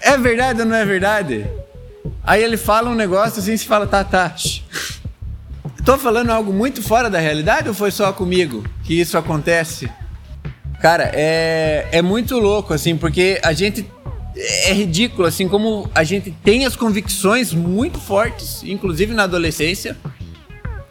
É 0.00 0.16
verdade 0.16 0.60
ou 0.60 0.66
não 0.66 0.76
é 0.76 0.84
verdade? 0.84 1.46
Aí 2.22 2.42
ele 2.42 2.56
fala 2.56 2.90
um 2.90 2.94
negócio 2.94 3.40
assim, 3.40 3.56
se 3.56 3.66
fala, 3.66 3.86
tá, 3.86 4.02
tá. 4.02 4.34
Tô 5.84 5.96
falando 5.96 6.30
algo 6.30 6.52
muito 6.52 6.82
fora 6.82 7.08
da 7.08 7.18
realidade 7.18 7.68
ou 7.68 7.74
foi 7.74 7.90
só 7.90 8.12
comigo 8.12 8.64
que 8.82 9.00
isso 9.00 9.18
acontece? 9.18 9.88
Cara, 10.80 11.10
é, 11.14 11.88
é 11.90 12.02
muito 12.02 12.38
louco, 12.38 12.72
assim, 12.72 12.96
porque 12.96 13.40
a 13.42 13.52
gente. 13.52 13.86
É 14.36 14.72
ridículo, 14.74 15.26
assim, 15.26 15.48
como 15.48 15.90
a 15.94 16.04
gente 16.04 16.30
tem 16.30 16.66
as 16.66 16.76
convicções 16.76 17.54
muito 17.54 17.98
fortes, 17.98 18.62
inclusive 18.64 19.14
na 19.14 19.22
adolescência. 19.22 19.96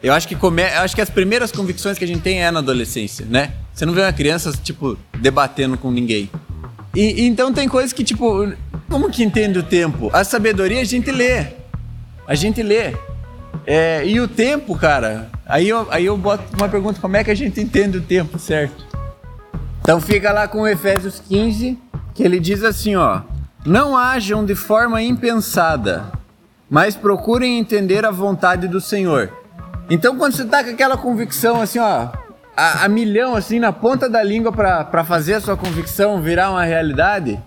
Eu 0.05 0.13
acho 0.13 0.27
que, 0.27 0.35
come... 0.35 0.61
Eu 0.61 0.81
acho 0.81 0.93
que 0.93 1.01
as 1.01 1.09
primeiras 1.09 1.51
convicções 1.51 1.97
que 1.97 2.03
a 2.03 2.07
gente 2.07 2.21
tem 2.21 2.43
é 2.43 2.51
na 2.51 2.59
adolescência, 2.59 3.25
né? 3.27 3.53
Você 3.73 3.87
não 3.87 3.93
vê 3.93 4.01
uma 4.01 4.13
criança, 4.13 4.51
tipo, 4.51 4.95
debatendo 5.17 5.79
com 5.79 5.89
ninguém. 5.89 6.29
E, 6.95 7.25
então 7.25 7.51
tem 7.51 7.67
coisas 7.67 7.91
que, 7.91 8.03
tipo, 8.03 8.53
como 8.87 9.09
que 9.09 9.23
entende 9.23 9.57
o 9.57 9.63
tempo? 9.63 10.11
A 10.13 10.23
sabedoria 10.23 10.79
a 10.79 10.83
gente 10.83 11.09
lê. 11.09 11.47
A 12.27 12.35
gente 12.35 12.61
lê. 12.61 12.93
É, 13.65 14.05
e 14.05 14.19
o 14.19 14.27
tempo, 14.27 14.77
cara, 14.77 15.27
aí 15.43 15.67
eu, 15.67 15.87
aí 15.89 16.05
eu 16.05 16.15
boto 16.15 16.43
uma 16.55 16.69
pergunta: 16.69 17.01
como 17.01 17.17
é 17.17 17.23
que 17.23 17.31
a 17.31 17.35
gente 17.35 17.59
entende 17.59 17.97
o 17.97 18.01
tempo, 18.01 18.37
certo? 18.37 18.85
Então 19.81 19.99
fica 19.99 20.31
lá 20.31 20.47
com 20.47 20.67
Efésios 20.67 21.19
15, 21.19 21.79
que 22.13 22.21
ele 22.21 22.39
diz 22.39 22.63
assim, 22.63 22.95
ó: 22.95 23.21
Não 23.65 23.97
hajam 23.97 24.45
de 24.45 24.53
forma 24.53 25.01
impensada, 25.01 26.11
mas 26.69 26.95
procurem 26.95 27.57
entender 27.57 28.05
a 28.05 28.11
vontade 28.11 28.67
do 28.67 28.79
Senhor. 28.79 29.44
Então 29.89 30.17
quando 30.17 30.33
você 30.33 30.45
tá 30.45 30.63
com 30.63 30.69
aquela 30.71 30.97
convicção 30.97 31.61
assim, 31.61 31.79
ó, 31.79 32.09
a, 32.55 32.85
a 32.85 32.87
milhão 32.87 33.35
assim 33.35 33.59
na 33.59 33.71
ponta 33.71 34.09
da 34.09 34.23
língua 34.23 34.51
para 34.51 35.03
fazer 35.03 35.35
a 35.35 35.41
sua 35.41 35.57
convicção 35.57 36.21
virar 36.21 36.51
uma 36.51 36.63
realidade, 36.63 37.39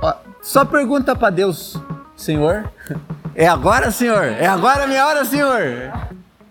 ó, 0.00 0.14
só 0.42 0.64
pergunta 0.64 1.16
para 1.16 1.30
Deus, 1.30 1.76
Senhor, 2.16 2.70
é 3.34 3.48
agora, 3.48 3.90
Senhor? 3.90 4.24
É 4.24 4.46
agora 4.46 4.86
minha 4.86 5.06
hora, 5.06 5.24
Senhor? 5.24 5.60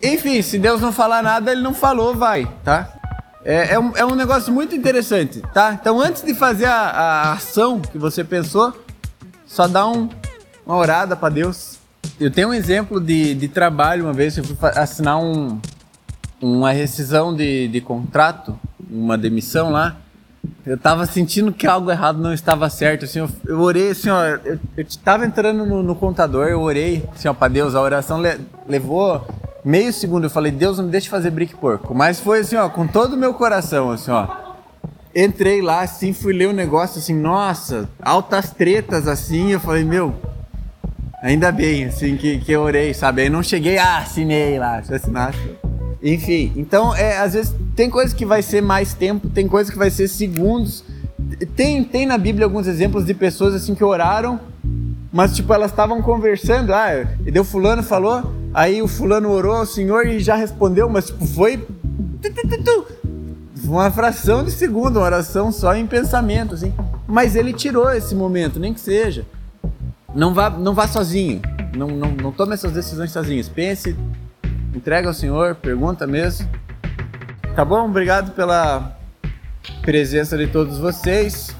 Enfim, 0.03 0.41
se 0.41 0.59
Deus 0.59 0.81
não 0.81 0.91
falar 0.91 1.23
nada, 1.23 1.51
ele 1.51 1.61
não 1.61 1.73
falou, 1.73 2.13
vai, 2.13 2.47
tá? 2.63 2.89
É, 3.43 3.73
é, 3.73 3.79
um, 3.79 3.95
é 3.95 4.03
um 4.03 4.15
negócio 4.15 4.51
muito 4.51 4.75
interessante, 4.75 5.41
tá? 5.53 5.77
Então, 5.79 6.01
antes 6.01 6.23
de 6.23 6.33
fazer 6.33 6.65
a, 6.65 6.73
a 6.73 7.33
ação 7.33 7.79
que 7.79 7.97
você 7.97 8.23
pensou, 8.23 8.73
só 9.45 9.67
dá 9.67 9.87
um, 9.87 10.09
uma 10.65 10.75
orada 10.75 11.15
para 11.15 11.29
Deus. 11.29 11.74
Eu 12.17 12.31
tenho 12.31 12.49
um 12.49 12.53
exemplo 12.53 13.01
de, 13.01 13.35
de 13.35 13.49
trabalho 13.49 14.05
uma 14.05 14.13
vez, 14.13 14.37
eu 14.37 14.43
fui 14.45 14.55
assinar 14.75 15.19
um, 15.19 15.59
uma 16.41 16.71
rescisão 16.71 17.35
de, 17.35 17.67
de 17.67 17.81
contrato, 17.81 18.57
uma 18.89 19.17
demissão 19.17 19.69
lá. 19.69 19.97
Eu 20.65 20.77
tava 20.77 21.05
sentindo 21.05 21.51
que 21.51 21.67
algo 21.67 21.91
errado 21.91 22.17
não 22.19 22.31
estava 22.31 22.69
certo, 22.69 23.03
assim, 23.03 23.19
eu, 23.19 23.29
eu 23.45 23.59
orei 23.59 23.89
assim, 23.89 24.09
ó, 24.09 24.23
eu, 24.23 24.59
eu 24.77 24.85
tava 25.03 25.25
entrando 25.25 25.65
no, 25.65 25.83
no, 25.83 25.95
contador, 25.95 26.47
eu 26.47 26.61
orei, 26.61 27.03
assim, 27.13 27.27
ó, 27.27 27.33
pra 27.33 27.49
Deus, 27.49 27.75
a 27.75 27.81
oração 27.81 28.21
le, 28.21 28.39
levou 28.65 29.27
meio 29.65 29.91
segundo 29.91 30.25
eu 30.25 30.29
falei, 30.29 30.51
Deus 30.53 30.77
não 30.77 30.85
me 30.85 30.91
deixe 30.91 31.09
fazer 31.09 31.31
brick 31.31 31.55
porco. 31.55 31.93
Mas 31.93 32.19
foi 32.19 32.39
assim, 32.39 32.55
ó, 32.55 32.69
com 32.69 32.87
todo 32.87 33.13
o 33.13 33.17
meu 33.17 33.33
coração, 33.33 33.91
assim, 33.91 34.11
ó. 34.11 34.27
Entrei 35.13 35.61
lá, 35.61 35.81
assim, 35.81 36.13
fui 36.13 36.31
ler 36.31 36.47
o 36.47 36.51
um 36.51 36.53
negócio, 36.53 36.99
assim, 36.99 37.15
nossa, 37.15 37.89
altas 38.01 38.51
tretas, 38.51 39.05
assim, 39.07 39.51
eu 39.51 39.59
falei, 39.59 39.83
meu, 39.83 40.15
ainda 41.25 41.51
bem, 41.51 41.85
assim, 41.85 42.15
que, 42.15 42.39
que 42.39 42.51
eu 42.51 42.61
orei, 42.61 42.93
sabe? 42.93 43.23
Aí 43.23 43.29
não 43.29 43.43
cheguei, 43.43 43.77
ah, 43.77 43.97
assinei 43.97 44.59
lá, 44.59 44.81
se 44.83 44.93
assinasse. 44.93 45.39
Enfim, 46.01 46.53
então, 46.55 46.95
é, 46.95 47.17
às 47.17 47.33
vezes, 47.33 47.53
tem 47.75 47.89
coisa 47.89 48.15
que 48.15 48.25
vai 48.25 48.41
ser 48.41 48.61
mais 48.61 48.93
tempo, 48.93 49.29
tem 49.29 49.47
coisa 49.47 49.71
que 49.71 49.77
vai 49.77 49.89
ser 49.89 50.07
segundos. 50.07 50.83
Tem, 51.55 51.83
tem 51.83 52.05
na 52.05 52.17
Bíblia 52.17 52.45
alguns 52.45 52.67
exemplos 52.67 53.05
de 53.05 53.13
pessoas, 53.13 53.53
assim, 53.55 53.73
que 53.73 53.83
oraram, 53.83 54.39
mas, 55.11 55.35
tipo, 55.35 55.53
elas 55.53 55.71
estavam 55.71 56.01
conversando, 56.01 56.73
ah, 56.73 57.05
e 57.25 57.31
deu 57.31 57.43
fulano 57.43 57.81
falou, 57.81 58.31
Aí 58.55 58.81
o 58.81 58.87
fulano 58.87 59.29
orou 59.31 59.53
ao 59.53 59.65
Senhor 59.65 60.07
e 60.07 60.17
já 60.21 60.33
respondeu, 60.33 60.87
mas 60.87 61.07
tipo, 61.07 61.25
foi 61.25 61.61
uma 63.65 63.91
fração 63.91 64.45
de 64.45 64.51
segundo, 64.51 64.95
uma 64.95 65.05
oração 65.05 65.51
só 65.51 65.75
em 65.75 65.85
pensamento, 65.85 66.53
assim. 66.53 66.73
Mas 67.05 67.35
ele 67.35 67.51
tirou 67.51 67.91
esse 67.91 68.15
momento, 68.15 68.57
nem 68.57 68.73
que 68.73 68.79
seja. 68.79 69.25
Não 70.15 70.33
vá, 70.33 70.49
não 70.49 70.73
vá 70.73 70.87
sozinho. 70.87 71.41
Não, 71.75 71.87
não, 71.87 72.11
não 72.11 72.31
tome 72.31 72.53
essas 72.53 72.71
decisões 72.71 73.11
sozinhos. 73.11 73.49
Pense, 73.49 73.95
entrega 74.73 75.09
ao 75.09 75.13
Senhor, 75.13 75.55
pergunta 75.55 76.07
mesmo. 76.07 76.49
Tá 77.53 77.65
bom? 77.65 77.85
Obrigado 77.85 78.31
pela 78.31 78.97
presença 79.81 80.37
de 80.37 80.47
todos 80.47 80.79
vocês. 80.79 81.53